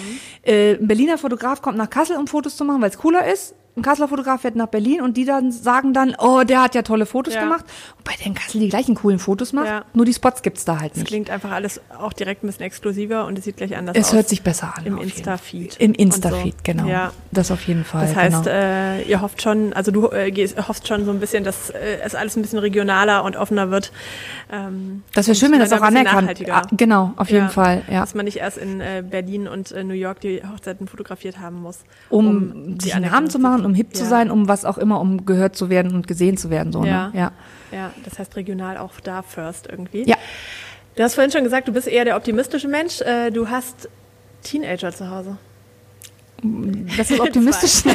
äh, 0.43 0.75
ein 0.75 0.87
Berliner 0.89 1.17
Fotograf 1.19 1.63
kommt 1.63 1.79
nach 1.79 1.89
Kassel, 1.89 2.17
um 2.17 2.27
Fotos 2.27 2.57
zu 2.57 2.65
machen, 2.65 2.83
weil 2.83 2.91
es 2.91 2.99
cooler 2.99 3.27
ist. 3.33 3.55
Ein 3.81 3.83
Kasseler 3.83 4.09
Fotograf 4.09 4.43
fährt 4.43 4.57
nach 4.57 4.67
Berlin 4.67 5.01
und 5.01 5.17
die 5.17 5.25
dann 5.25 5.53
sagen 5.53 5.95
dann, 5.95 6.15
oh, 6.19 6.43
der 6.45 6.63
hat 6.63 6.75
ja 6.75 6.83
tolle 6.83 7.07
Fotos 7.07 7.33
Ja. 7.35 7.41
gemacht. 7.45 7.65
Wobei 7.97 8.15
der 8.19 8.27
in 8.27 8.35
Kassel 8.35 8.61
die 8.61 8.69
gleichen 8.69 8.95
coolen 8.95 9.19
Fotos 9.19 9.55
macht, 9.55 9.69
Ja. 9.69 9.85
nur 9.95 10.05
die 10.05 10.13
Spots 10.13 10.43
gibt's 10.43 10.67
da 10.67 10.81
halt 10.81 10.93
Es 10.93 10.99
nicht. 10.99 11.07
klingt 11.09 11.31
einfach 11.31 11.51
alles 11.51 11.81
auch 11.99 12.13
direkt 12.13 12.45
ein 12.45 12.47
bisschen 12.49 12.65
exklusiver 12.67 13.25
und 13.27 13.39
es 13.39 13.45
sieht 13.45 13.57
gleich 13.57 13.75
anders 13.77 13.97
Es 13.97 14.09
aus. 14.09 14.13
hört 14.13 14.29
sich 14.29 14.43
besser 14.43 14.75
an. 14.77 14.85
Im 14.85 14.99
Insta-Feed. 14.99 15.77
Im 15.79 15.95
Insta-Feed, 15.95 16.53
so. 16.55 16.61
genau. 16.63 16.87
Ja. 16.87 17.13
Das 17.33 17.51
auf 17.51 17.63
jeden 17.67 17.85
Fall. 17.85 18.07
Das 18.07 18.15
heißt, 18.17 18.45
genau. 18.45 18.55
äh, 18.55 19.03
ihr 19.05 19.23
hofft 19.23 19.41
schon, 19.41 19.73
also 19.73 19.91
du 19.93 20.09
äh, 20.09 20.31
hoffst 20.69 20.87
schon 20.87 21.07
so 21.07 21.11
ein 21.11 21.21
bisschen, 21.21 21.43
dass 21.43 21.71
äh, 21.71 22.01
es 22.05 22.15
alles 22.15 22.37
ein 22.37 22.43
bisschen 22.43 22.59
regionaler 22.59 23.25
und 23.25 23.37
offener 23.37 23.71
wird. 23.71 23.93
Ähm, 24.53 25.03
das 25.15 25.27
wäre 25.27 25.35
schön, 25.37 25.53
wenn 25.53 25.61
das 25.61 25.73
auch 25.73 25.81
anerkannt. 25.81 26.31
Ah, 26.51 26.63
Genau, 26.73 27.13
auf 27.17 27.31
jeden. 27.31 27.49
Fall. 27.49 27.83
Ja. 27.91 28.01
Dass 28.01 28.15
man 28.15 28.27
nicht 28.27 28.37
erst 28.37 28.59
in 28.59 28.81
äh, 28.81 29.03
Berlin 29.09 29.49
und 29.49 29.73
äh, 29.73 29.85
New 29.85 29.95
York 29.95 30.21
die 30.21 30.43
Hochzeiten 30.47 30.87
fotografiert 30.89 31.39
haben 31.39 31.63
muss. 31.63 31.79
um, 32.11 32.77
die 32.79 32.85
sich 32.87 32.95
einen 32.95 33.11
Namen 33.11 33.31
zu 33.31 33.39
machen, 33.39 33.65
um 33.71 33.75
hip 33.75 33.95
zu 33.95 34.03
Ja. 34.03 34.09
sein, 34.09 34.31
um 34.31 34.49
was 34.49 34.65
auch 34.65 34.79
immer, 34.79 35.01
um 35.01 35.25
gehört 35.27 35.55
zu 35.57 35.71
werden 35.71 35.95
und 35.95 36.07
gesehen 36.09 36.37
zu 36.37 36.51
werden. 36.51 36.73
So, 36.73 36.85
Ja. 36.85 37.09
Ne? 37.09 37.19
ja. 37.19 37.33
Ja, 37.73 37.93
das 38.05 38.19
heißt 38.19 38.35
regional 38.35 38.77
auch 38.77 38.99
da 39.01 39.23
first 39.23 39.69
irgendwie. 39.69 40.03
Ja. 40.09 40.17
Du 40.97 41.05
hast 41.05 41.15
vorhin 41.15 41.31
schon 41.31 41.45
gesagt, 41.45 41.69
du 41.69 41.73
bist 41.73 41.87
eher 41.87 42.05
der 42.05 42.17
optimistische 42.17 42.67
Mensch. 42.67 43.01
Äh, 43.01 43.31
du 43.31 43.49
hast 43.49 43.89
Teenager 44.43 44.91
zu 44.93 45.09
Hause. 45.09 45.37
Das 46.97 47.11
ist 47.11 47.21
optimistisch. 47.21 47.95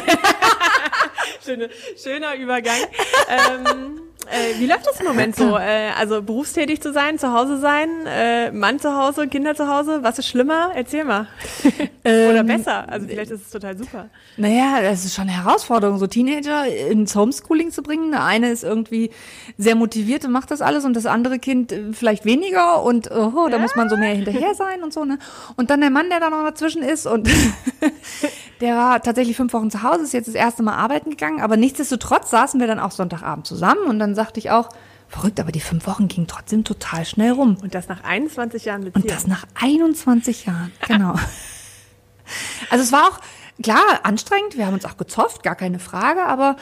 Schöne, 1.44 1.68
schöner 2.02 2.34
Übergang. 2.36 2.78
ähm, 3.28 4.00
äh, 4.26 4.60
wie 4.60 4.66
läuft 4.66 4.86
das 4.86 5.00
im 5.00 5.06
Moment 5.06 5.36
so? 5.36 5.56
Äh, 5.56 5.90
also 5.98 6.22
berufstätig 6.22 6.80
zu 6.80 6.92
sein, 6.92 7.18
zu 7.18 7.32
Hause 7.32 7.58
sein, 7.58 7.88
äh, 8.06 8.50
Mann 8.52 8.78
zu 8.78 8.96
Hause, 8.96 9.28
Kinder 9.28 9.54
zu 9.54 9.68
Hause. 9.68 10.00
Was 10.02 10.18
ist 10.18 10.28
schlimmer? 10.28 10.70
Erzähl 10.74 11.04
mal. 11.04 11.28
Oder 12.04 12.40
Ähm, 12.40 12.46
besser. 12.46 12.88
Also 12.88 13.06
vielleicht 13.08 13.30
ist 13.30 13.42
es 13.42 13.50
total 13.50 13.76
super. 13.76 14.08
Naja, 14.36 14.80
das 14.82 15.04
ist 15.04 15.14
schon 15.14 15.28
eine 15.28 15.44
Herausforderung, 15.44 15.98
so 15.98 16.06
Teenager 16.06 16.66
ins 16.66 17.14
Homeschooling 17.16 17.70
zu 17.70 17.82
bringen. 17.82 18.10
Der 18.10 18.24
eine 18.24 18.50
ist 18.50 18.64
irgendwie 18.64 19.10
sehr 19.58 19.74
motiviert 19.74 20.24
und 20.24 20.32
macht 20.32 20.50
das 20.50 20.60
alles 20.60 20.84
und 20.84 20.94
das 20.94 21.06
andere 21.06 21.38
Kind 21.38 21.72
äh, 21.72 21.92
vielleicht 21.92 22.24
weniger 22.24 22.82
und 22.82 23.10
oh, 23.10 23.48
da 23.48 23.58
muss 23.58 23.76
man 23.76 23.88
so 23.88 23.96
mehr 23.96 24.14
hinterher 24.14 24.54
sein 24.54 24.82
und 24.82 24.92
so. 24.92 25.04
Ne? 25.04 25.18
Und 25.56 25.70
dann 25.70 25.80
der 25.80 25.90
Mann, 25.90 26.08
der 26.10 26.20
da 26.20 26.30
noch 26.30 26.42
dazwischen 26.44 26.82
ist 26.82 27.06
und 27.06 27.28
der 28.60 28.74
war 28.76 29.02
tatsächlich 29.02 29.36
fünf 29.36 29.52
Wochen 29.52 29.70
zu 29.70 29.82
Hause, 29.82 30.02
ist 30.02 30.12
jetzt 30.12 30.28
das 30.28 30.34
erste 30.34 30.62
Mal 30.62 30.74
arbeiten 30.74 31.10
gegangen, 31.10 31.40
aber 31.40 31.56
nichtsdestotrotz 31.56 32.30
saßen 32.30 32.58
wir 32.60 32.66
dann 32.66 32.80
auch 32.80 32.90
Sonntagabend 32.90 33.46
zusammen 33.46 33.84
und 33.88 33.98
dann 33.98 34.14
sagte 34.16 34.40
ich 34.40 34.50
auch, 34.50 34.70
verrückt, 35.08 35.38
aber 35.38 35.52
die 35.52 35.60
fünf 35.60 35.86
Wochen 35.86 36.08
gingen 36.08 36.26
trotzdem 36.26 36.64
total 36.64 37.04
schnell 37.04 37.32
rum. 37.32 37.56
Und 37.62 37.74
das 37.74 37.88
nach 37.88 38.02
21 38.02 38.64
Jahren 38.64 38.84
Beziehung. 38.84 39.04
Und 39.04 39.10
das 39.10 39.26
nach 39.26 39.46
21 39.54 40.46
Jahren, 40.46 40.72
genau. 40.86 41.14
Also 42.70 42.82
es 42.82 42.92
war 42.92 43.08
auch, 43.08 43.20
klar, 43.62 44.00
anstrengend, 44.02 44.56
wir 44.56 44.66
haben 44.66 44.74
uns 44.74 44.84
auch 44.84 44.96
gezofft, 44.96 45.42
gar 45.42 45.54
keine 45.54 45.78
Frage, 45.78 46.24
aber 46.26 46.56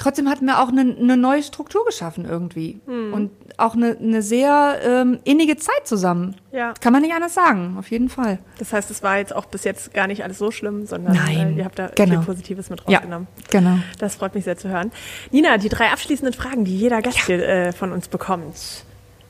trotzdem 0.00 0.28
hatten 0.28 0.46
wir 0.46 0.60
auch 0.60 0.68
eine, 0.68 0.96
eine 0.98 1.16
neue 1.16 1.42
Struktur 1.42 1.84
geschaffen 1.84 2.24
irgendwie. 2.24 2.80
Hm. 2.86 3.12
Und 3.12 3.30
auch 3.58 3.74
eine, 3.74 3.96
eine 3.98 4.22
sehr 4.22 4.78
ähm, 4.82 5.18
innige 5.24 5.56
Zeit 5.56 5.86
zusammen. 5.86 6.36
Ja. 6.52 6.72
Kann 6.80 6.92
man 6.92 7.02
nicht 7.02 7.14
anders 7.14 7.34
sagen, 7.34 7.76
auf 7.78 7.90
jeden 7.90 8.08
Fall. 8.08 8.38
Das 8.58 8.72
heißt, 8.72 8.90
es 8.90 9.02
war 9.02 9.18
jetzt 9.18 9.34
auch 9.34 9.44
bis 9.44 9.64
jetzt 9.64 9.92
gar 9.92 10.06
nicht 10.06 10.24
alles 10.24 10.38
so 10.38 10.50
schlimm, 10.50 10.86
sondern 10.86 11.14
Nein, 11.14 11.54
äh, 11.54 11.58
ihr 11.58 11.64
habt 11.64 11.78
da 11.78 11.88
genau. 11.94 12.16
viel 12.16 12.26
Positives 12.26 12.70
mit 12.70 12.82
Ja, 12.88 12.98
rausgenommen. 12.98 13.28
genau. 13.50 13.78
Das 13.98 14.14
freut 14.14 14.34
mich 14.34 14.44
sehr 14.44 14.56
zu 14.56 14.68
hören. 14.68 14.90
Nina, 15.30 15.58
die 15.58 15.68
drei 15.68 15.90
abschließenden 15.90 16.34
Fragen, 16.34 16.64
die 16.64 16.76
jeder 16.76 17.02
Gast 17.02 17.26
hier 17.26 17.46
äh, 17.46 17.72
von 17.72 17.92
uns 17.92 18.08
bekommt. 18.08 18.84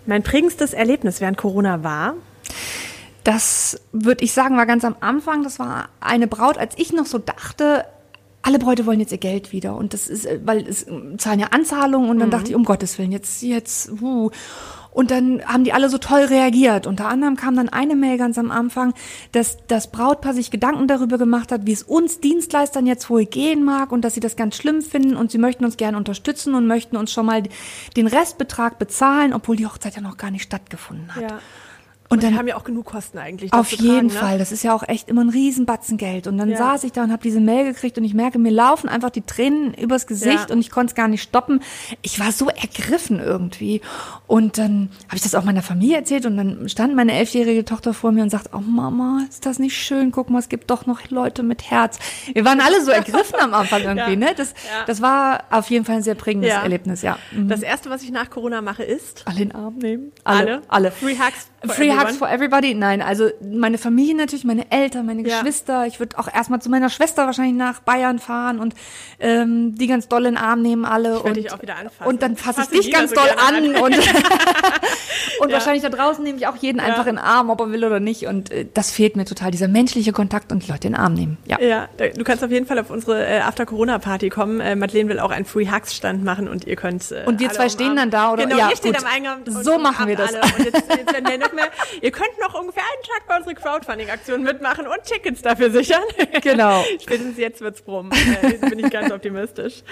Mein 0.07 0.23
prägendstes 0.23 0.73
Erlebnis 0.73 1.21
während 1.21 1.37
Corona 1.37 1.83
war? 1.83 2.15
Das 3.25 3.81
würde 3.93 4.25
ich 4.25 4.33
sagen, 4.33 4.57
war 4.57 4.67
ganz 4.67 4.85
am 4.85 4.97
Anfang. 5.01 5.43
Das 5.43 5.59
war 5.59 5.89
eine 6.01 6.27
Braut, 6.27 6.57
als 6.57 6.75
ich 6.79 6.93
noch 6.93 7.07
so 7.07 7.19
dachte, 7.19 7.85
alle 8.43 8.59
Bräute 8.59 8.87
wollen 8.87 9.01
jetzt 9.01 9.13
ihr 9.13 9.19
Geld 9.19 9.53
wieder. 9.53 9.77
Und 9.77 9.93
das 9.93 10.09
ist, 10.09 10.27
äh, 10.27 10.41
weil 10.45 10.67
es 10.67 10.85
äh, 10.85 11.17
zahlen 11.19 11.41
ja 11.41 11.49
Anzahlungen 11.49 12.11
und 12.11 12.19
dann 12.19 12.31
dachte 12.31 12.51
ich, 12.51 12.57
um 12.57 12.65
Gottes 12.65 12.99
Willen, 12.99 13.13
jetzt, 13.13 13.43
jetzt, 13.43 13.91
uh. 14.01 14.31
Und 14.93 15.13
dann 15.13 15.41
haben 15.45 15.63
die 15.63 15.73
alle 15.73 15.89
so 15.89 15.99
toll 15.99 16.23
reagiert. 16.23 16.89
Unter 16.89 17.07
anderem 17.07 17.37
kam 17.37 17.55
dann 17.55 17.69
eine 17.69 17.95
Mail 17.95 18.19
ganz 18.19 18.39
am 18.39 18.51
Anfang, 18.51 18.93
dass 19.31 19.59
das 19.69 19.93
Brautpaar 19.93 20.35
sich 20.35 20.51
Gedanken 20.51 20.89
darüber 20.89 21.17
gemacht 21.17 21.53
hat, 21.53 21.65
wie 21.65 21.73
es 21.73 21.85
uns 21.85 22.19
Dienstleistern 22.19 22.87
jetzt 22.87 23.09
wohl 23.09 23.25
gehen 23.25 23.63
mag 23.65 23.93
und 23.93 24.05
dass 24.05 24.15
sie 24.15 24.21
das 24.21 24.35
ganz 24.35 24.57
schlimm 24.57 24.83
finden 24.83 25.15
und 25.15 25.31
sie 25.31 25.39
möchten 25.39 25.65
uns 25.65 25.77
gerne 25.77 25.97
unterstützen 25.97 26.55
und 26.55 26.67
möchten 26.67 26.97
uns 26.97 27.13
schon 27.13 27.27
mal 27.27 27.45
den 27.97 28.09
Restbetrag 28.09 28.81
bezahlen, 28.81 29.33
obwohl 29.33 29.55
die 29.55 29.67
Hochzeit 29.67 29.95
ja 29.95 30.03
noch 30.03 30.17
gar 30.17 30.33
nicht 30.33 30.43
stattgefunden 30.43 31.15
hat. 31.15 31.23
Ja. 31.23 31.39
Und 32.13 32.17
Und 32.17 32.23
dann 32.25 32.33
dann 32.33 32.39
haben 32.41 32.49
ja 32.49 32.57
auch 32.57 32.65
genug 32.65 32.87
Kosten 32.87 33.19
eigentlich. 33.19 33.53
auf 33.53 33.69
zu 33.69 33.77
jeden 33.77 33.95
tragen, 33.95 34.07
ne? 34.09 34.13
Fall. 34.13 34.39
Das 34.41 34.51
ist 34.51 34.65
ja 34.65 34.75
auch 34.75 34.83
echt 34.89 35.09
immer 35.09 35.23
ein 35.23 35.29
Riesenbatzen 35.29 35.97
Geld. 35.97 36.27
Und 36.27 36.39
dann 36.39 36.51
Ja. 36.51 36.57
saß 36.59 36.83
ich 36.83 36.91
da 36.91 37.05
und 37.05 37.13
habe 37.13 37.23
diese 37.23 37.39
Mail 37.41 37.65
gekriegt 37.65 37.97
und 37.99 38.05
ich 38.05 38.15
merke, 38.15 38.41
mir 38.41 38.51
laufen 38.51 38.89
einfach 38.89 39.11
die 39.11 39.23
Tränen 39.23 39.75
übers 39.75 40.09
Gesicht 40.09 40.49
Ja. 40.49 40.55
und 40.55 40.59
ich 40.59 40.71
konnte 40.73 40.91
es 40.91 40.95
gar 40.97 41.07
nicht 41.07 41.23
stoppen. 41.23 41.61
Ich 42.03 42.19
war 42.19 42.33
so 42.33 42.49
ergriffen 42.49 43.21
irgendwie. 43.21 43.81
Und 44.27 44.59
dann 44.59 44.91
habe 45.07 45.17
ich 45.17 45.23
das 45.23 45.37
auch 45.37 45.45
meiner 45.45 45.63
Familie 45.63 45.99
erzählt 45.99 46.27
und 46.27 46.37
dann 46.37 46.69
stand 46.69 46.97
meine 46.97 47.13
elfjährige 47.13 47.65
Tochter 47.65 47.95
vor 47.95 48.11
mir 48.11 48.25
und 48.25 48.31
sagt, 48.31 48.51
oh 48.55 48.59
Mama, 48.61 49.21
ist 49.29 49.47
das 49.47 49.61
nicht 49.61 49.77
schön? 49.77 50.11
Guck 50.11 50.31
mal, 50.31 50.41
es 50.41 50.49
gibt 50.49 50.69
doch 50.73 50.87
noch 50.87 51.09
Leute 51.11 51.45
mit 51.45 51.71
Herz. 51.71 52.01
Wir 52.33 52.45
waren 52.45 52.61
alle 52.61 52.85
so 52.85 52.91
ergriffen 52.91 53.39
am 53.41 53.55
Anfang 53.55 53.83
irgendwie. 53.85 54.11
Ja. 54.11 54.17
Ne? 54.17 54.29
Das, 54.37 54.55
das 54.87 55.01
war 55.01 55.45
auf 55.51 55.71
jeden 55.71 55.85
Fall 55.85 55.97
ein 55.97 56.03
sehr 56.03 56.17
prägendes. 56.17 56.51
Erlebnis, 56.51 57.03
ja. 57.03 57.19
Mhm. 57.31 57.47
Das 57.49 57.63
erste, 57.63 57.89
was 57.89 58.03
ich 58.03 58.11
nach 58.11 58.31
Corona 58.31 58.61
mache, 58.63 58.83
ist 58.83 59.23
Alle 59.27 59.43
in 59.43 59.49
den 59.51 59.55
Arm 59.57 59.79
nehmen. 59.79 60.11
alle. 60.25 60.63
Alle. 60.67 60.91
Free 60.91 61.15
Hugs. 61.17 61.47
Free 61.63 61.85
everyone. 61.89 62.00
Hugs 62.03 62.17
for 62.17 62.29
everybody? 62.31 62.75
Nein, 62.75 63.03
also 63.03 63.29
meine 63.43 63.79
Familie 63.79 64.15
natürlich, 64.17 64.45
meine 64.45 64.71
Eltern, 64.71 65.07
meine 65.07 65.23
Ja. 65.27 65.37
Geschwister. 65.41 65.87
Ich 65.87 65.99
würde 66.01 66.19
auch 66.19 66.29
erstmal 66.33 66.61
zu 66.63 66.71
meiner 66.71 66.91
Schwester 66.91 67.27
wahrscheinlich 67.27 67.57
nach 67.57 67.81
Bayern 67.81 68.19
fahren 68.19 68.59
und 68.59 68.75
ähm, 69.19 69.75
die 69.77 69.87
ganz 69.87 70.09
doll 70.09 70.27
in 70.27 70.35
den 70.35 70.43
Arm 70.43 70.63
nehmen 70.63 70.85
alle. 70.85 71.17
Ich 71.17 71.25
und, 71.25 71.37
dich 71.37 71.53
auch 71.53 71.61
wieder 71.63 71.77
anfassen. 71.77 72.07
Und 72.07 72.23
dann 72.23 72.37
fasse 72.37 72.61
ich 72.63 72.67
Fasse 72.69 72.81
dich 72.81 72.93
ganz 72.93 73.11
so 73.11 73.17
doll 73.17 73.29
an. 73.39 73.55
an. 73.57 73.77
Und, 73.77 73.95
und 75.41 75.49
Ja. 75.51 75.55
wahrscheinlich 75.57 75.83
da 75.83 75.89
draußen 75.91 76.23
nehme 76.23 76.39
ich 76.39 76.47
auch 76.47 76.57
jeden 76.57 76.81
einfach 76.81 77.07
in 77.07 77.17
den 77.17 77.25
Arm, 77.25 77.51
ob 77.51 77.61
er 77.61 77.71
will 77.73 77.85
oder 77.85 78.01
nicht. 78.01 78.27
Und 78.27 78.51
äh, 78.51 78.67
das 78.73 78.91
fehlt 78.91 79.17
mir 79.17 79.25
total, 79.25 79.51
dieser 79.51 79.69
menschliche 79.69 80.13
Kontakt 80.13 80.53
und 80.53 80.67
die 80.67 80.71
Leute 80.71 80.87
in 80.89 80.95
den 80.95 81.01
Arm 81.01 81.15
nehmen. 81.15 81.39
Ja. 81.47 81.61
Ja, 81.61 81.89
du 82.17 82.25
kannst 82.25 82.43
auf 82.45 82.51
jeden 82.51 82.67
Fall 82.67 82.79
auf 82.79 82.91
unsere 82.91 83.27
äh, 83.27 83.41
After-Corona-Party 83.41 84.29
kommen. 84.31 84.61
Äh, 84.61 84.77
Madeleine 84.77 85.09
will 85.11 85.21
auch 85.21 85.31
einen 85.31 85.45
Free-Hugs-Stand 85.45 86.25
machen 86.25 86.49
und 86.49 86.65
ihr 86.67 86.77
könnt 86.77 87.11
äh, 87.11 87.25
Und 87.27 87.41
wir 87.41 87.51
zwei 87.51 87.69
stehen 87.69 87.97
dann 87.97 88.11
da, 88.11 88.33
oder? 88.33 88.45
Genau, 88.45 88.57
Ja, 88.59 88.71
ihr 88.71 88.77
steht 88.77 88.99
am 88.99 89.05
Eingang. 89.07 89.43
und 89.47 89.65
So 89.65 89.79
machen 89.79 90.07
wir 90.09 90.17
das. 90.17 90.35
Alle. 90.35 90.43
Und 90.59 90.65
jetzt, 90.65 90.89
jetzt 90.89 91.13
werden 91.13 91.29
wir 91.29 91.39
noch 91.39 91.53
mehr, 91.53 91.69
ihr 92.03 92.11
könnt 92.11 92.39
noch 92.41 92.55
ungefähr 92.59 92.83
einen 92.83 93.03
Tag 93.03 93.27
bei 93.29 93.37
unserer 93.37 93.55
Crowdfunding-Aktion 93.55 94.43
mitmachen 94.43 94.87
und 94.87 95.03
Tickets 95.05 95.43
dafür 95.43 95.71
sichern. 95.71 96.03
Genau. 96.43 96.83
Spätestens 97.01 97.37
jetzt 97.39 97.61
wird's 97.61 97.83
brummen. 97.83 98.11
Äh, 98.43 98.57
bin 98.69 98.79
ich 98.79 98.91
ganz 98.91 99.13
optimistisch. 99.13 99.83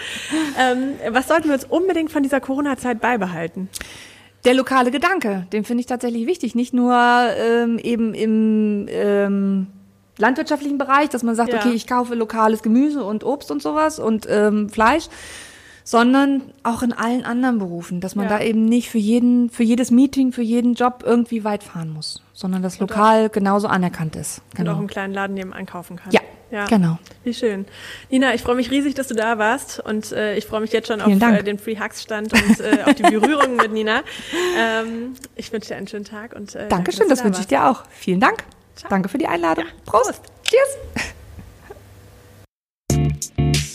Ähm, 0.58 0.94
was 1.10 1.28
sollten 1.28 1.48
wir 1.48 1.54
uns 1.54 1.64
unbedingt 1.64 2.10
von 2.10 2.22
dieser 2.22 2.40
Corona-Zeit 2.40 3.00
beibehalten? 3.00 3.68
Der 4.44 4.54
lokale 4.54 4.90
Gedanke, 4.90 5.46
den 5.52 5.64
finde 5.64 5.80
ich 5.82 5.86
tatsächlich 5.86 6.26
wichtig. 6.26 6.54
Nicht 6.54 6.72
nur 6.72 6.94
ähm, 6.94 7.78
eben 7.78 8.14
im 8.14 8.86
ähm, 8.88 9.66
landwirtschaftlichen 10.16 10.78
Bereich, 10.78 11.08
dass 11.10 11.22
man 11.22 11.34
sagt, 11.34 11.52
Ja. 11.52 11.58
okay, 11.58 11.72
ich 11.72 11.86
kaufe 11.86 12.14
lokales 12.14 12.62
Gemüse 12.62 13.04
und 13.04 13.24
Obst 13.24 13.50
und 13.50 13.62
sowas 13.62 13.98
und 13.98 14.26
ähm, 14.30 14.68
Fleisch, 14.68 15.08
sondern 15.90 16.42
auch 16.64 16.82
in 16.82 16.92
allen 16.92 17.24
anderen 17.24 17.58
Berufen, 17.58 18.02
dass 18.02 18.14
man 18.14 18.26
Ja. 18.28 18.36
da 18.36 18.44
eben 18.44 18.66
nicht 18.66 18.90
für 18.90 18.98
jeden, 18.98 19.48
für 19.48 19.62
jedes 19.62 19.90
Meeting, 19.90 20.32
für 20.32 20.42
jeden 20.42 20.74
Job 20.74 21.02
irgendwie 21.06 21.44
weit 21.44 21.62
fahren 21.62 21.88
muss, 21.88 22.22
sondern 22.34 22.62
das 22.62 22.78
lokal 22.78 23.30
genauso 23.30 23.68
anerkannt 23.68 24.14
ist. 24.14 24.42
Und 24.52 24.52
auch 24.52 24.56
Genau. 24.58 24.78
im 24.80 24.86
kleinen 24.86 25.14
Laden 25.14 25.32
nebenan 25.32 25.64
kaufen 25.64 25.96
kann. 25.96 26.12
Ja, 26.50 26.66
genau. 26.66 26.98
Wie 27.24 27.32
schön. 27.32 27.64
Nina, 28.10 28.34
ich 28.34 28.42
freue 28.42 28.56
mich 28.56 28.70
riesig, 28.70 28.96
dass 28.96 29.08
du 29.08 29.14
da 29.14 29.38
warst 29.38 29.80
und 29.80 30.12
äh, 30.12 30.36
ich 30.36 30.44
freue 30.44 30.60
mich 30.60 30.72
jetzt 30.72 30.88
schon 30.88 31.00
auf 31.00 31.06
Vielen 31.06 31.20
Dank. 31.20 31.38
äh, 31.38 31.42
den 31.42 31.58
Free 31.58 31.78
Hugs 31.78 32.02
Stand 32.02 32.34
und 32.34 32.60
äh, 32.60 32.82
auf 32.84 32.94
die 32.94 33.02
Berührung 33.04 33.56
mit 33.56 33.72
Nina. 33.72 34.02
Ähm, 34.58 35.14
ich 35.36 35.50
wünsche 35.52 35.68
dir 35.68 35.76
einen 35.76 35.86
schönen 35.88 36.04
Tag 36.04 36.34
und 36.34 36.54
äh, 36.54 36.58
danke, 36.60 36.74
Dankeschön, 36.74 37.08
dass 37.08 37.10
das 37.10 37.18
da 37.20 37.24
wünsche 37.26 37.40
ich 37.42 37.46
dir 37.46 37.64
auch. 37.66 37.84
Vielen 37.90 38.18
Dank. 38.20 38.44
Ciao. 38.76 38.90
Danke 38.90 39.08
für 39.08 39.16
die 39.18 39.26
Einladung. 39.26 39.64
Ja, 39.64 39.70
Prost. 39.86 40.20
Prost. 40.20 40.22
Cheers. 40.42 40.76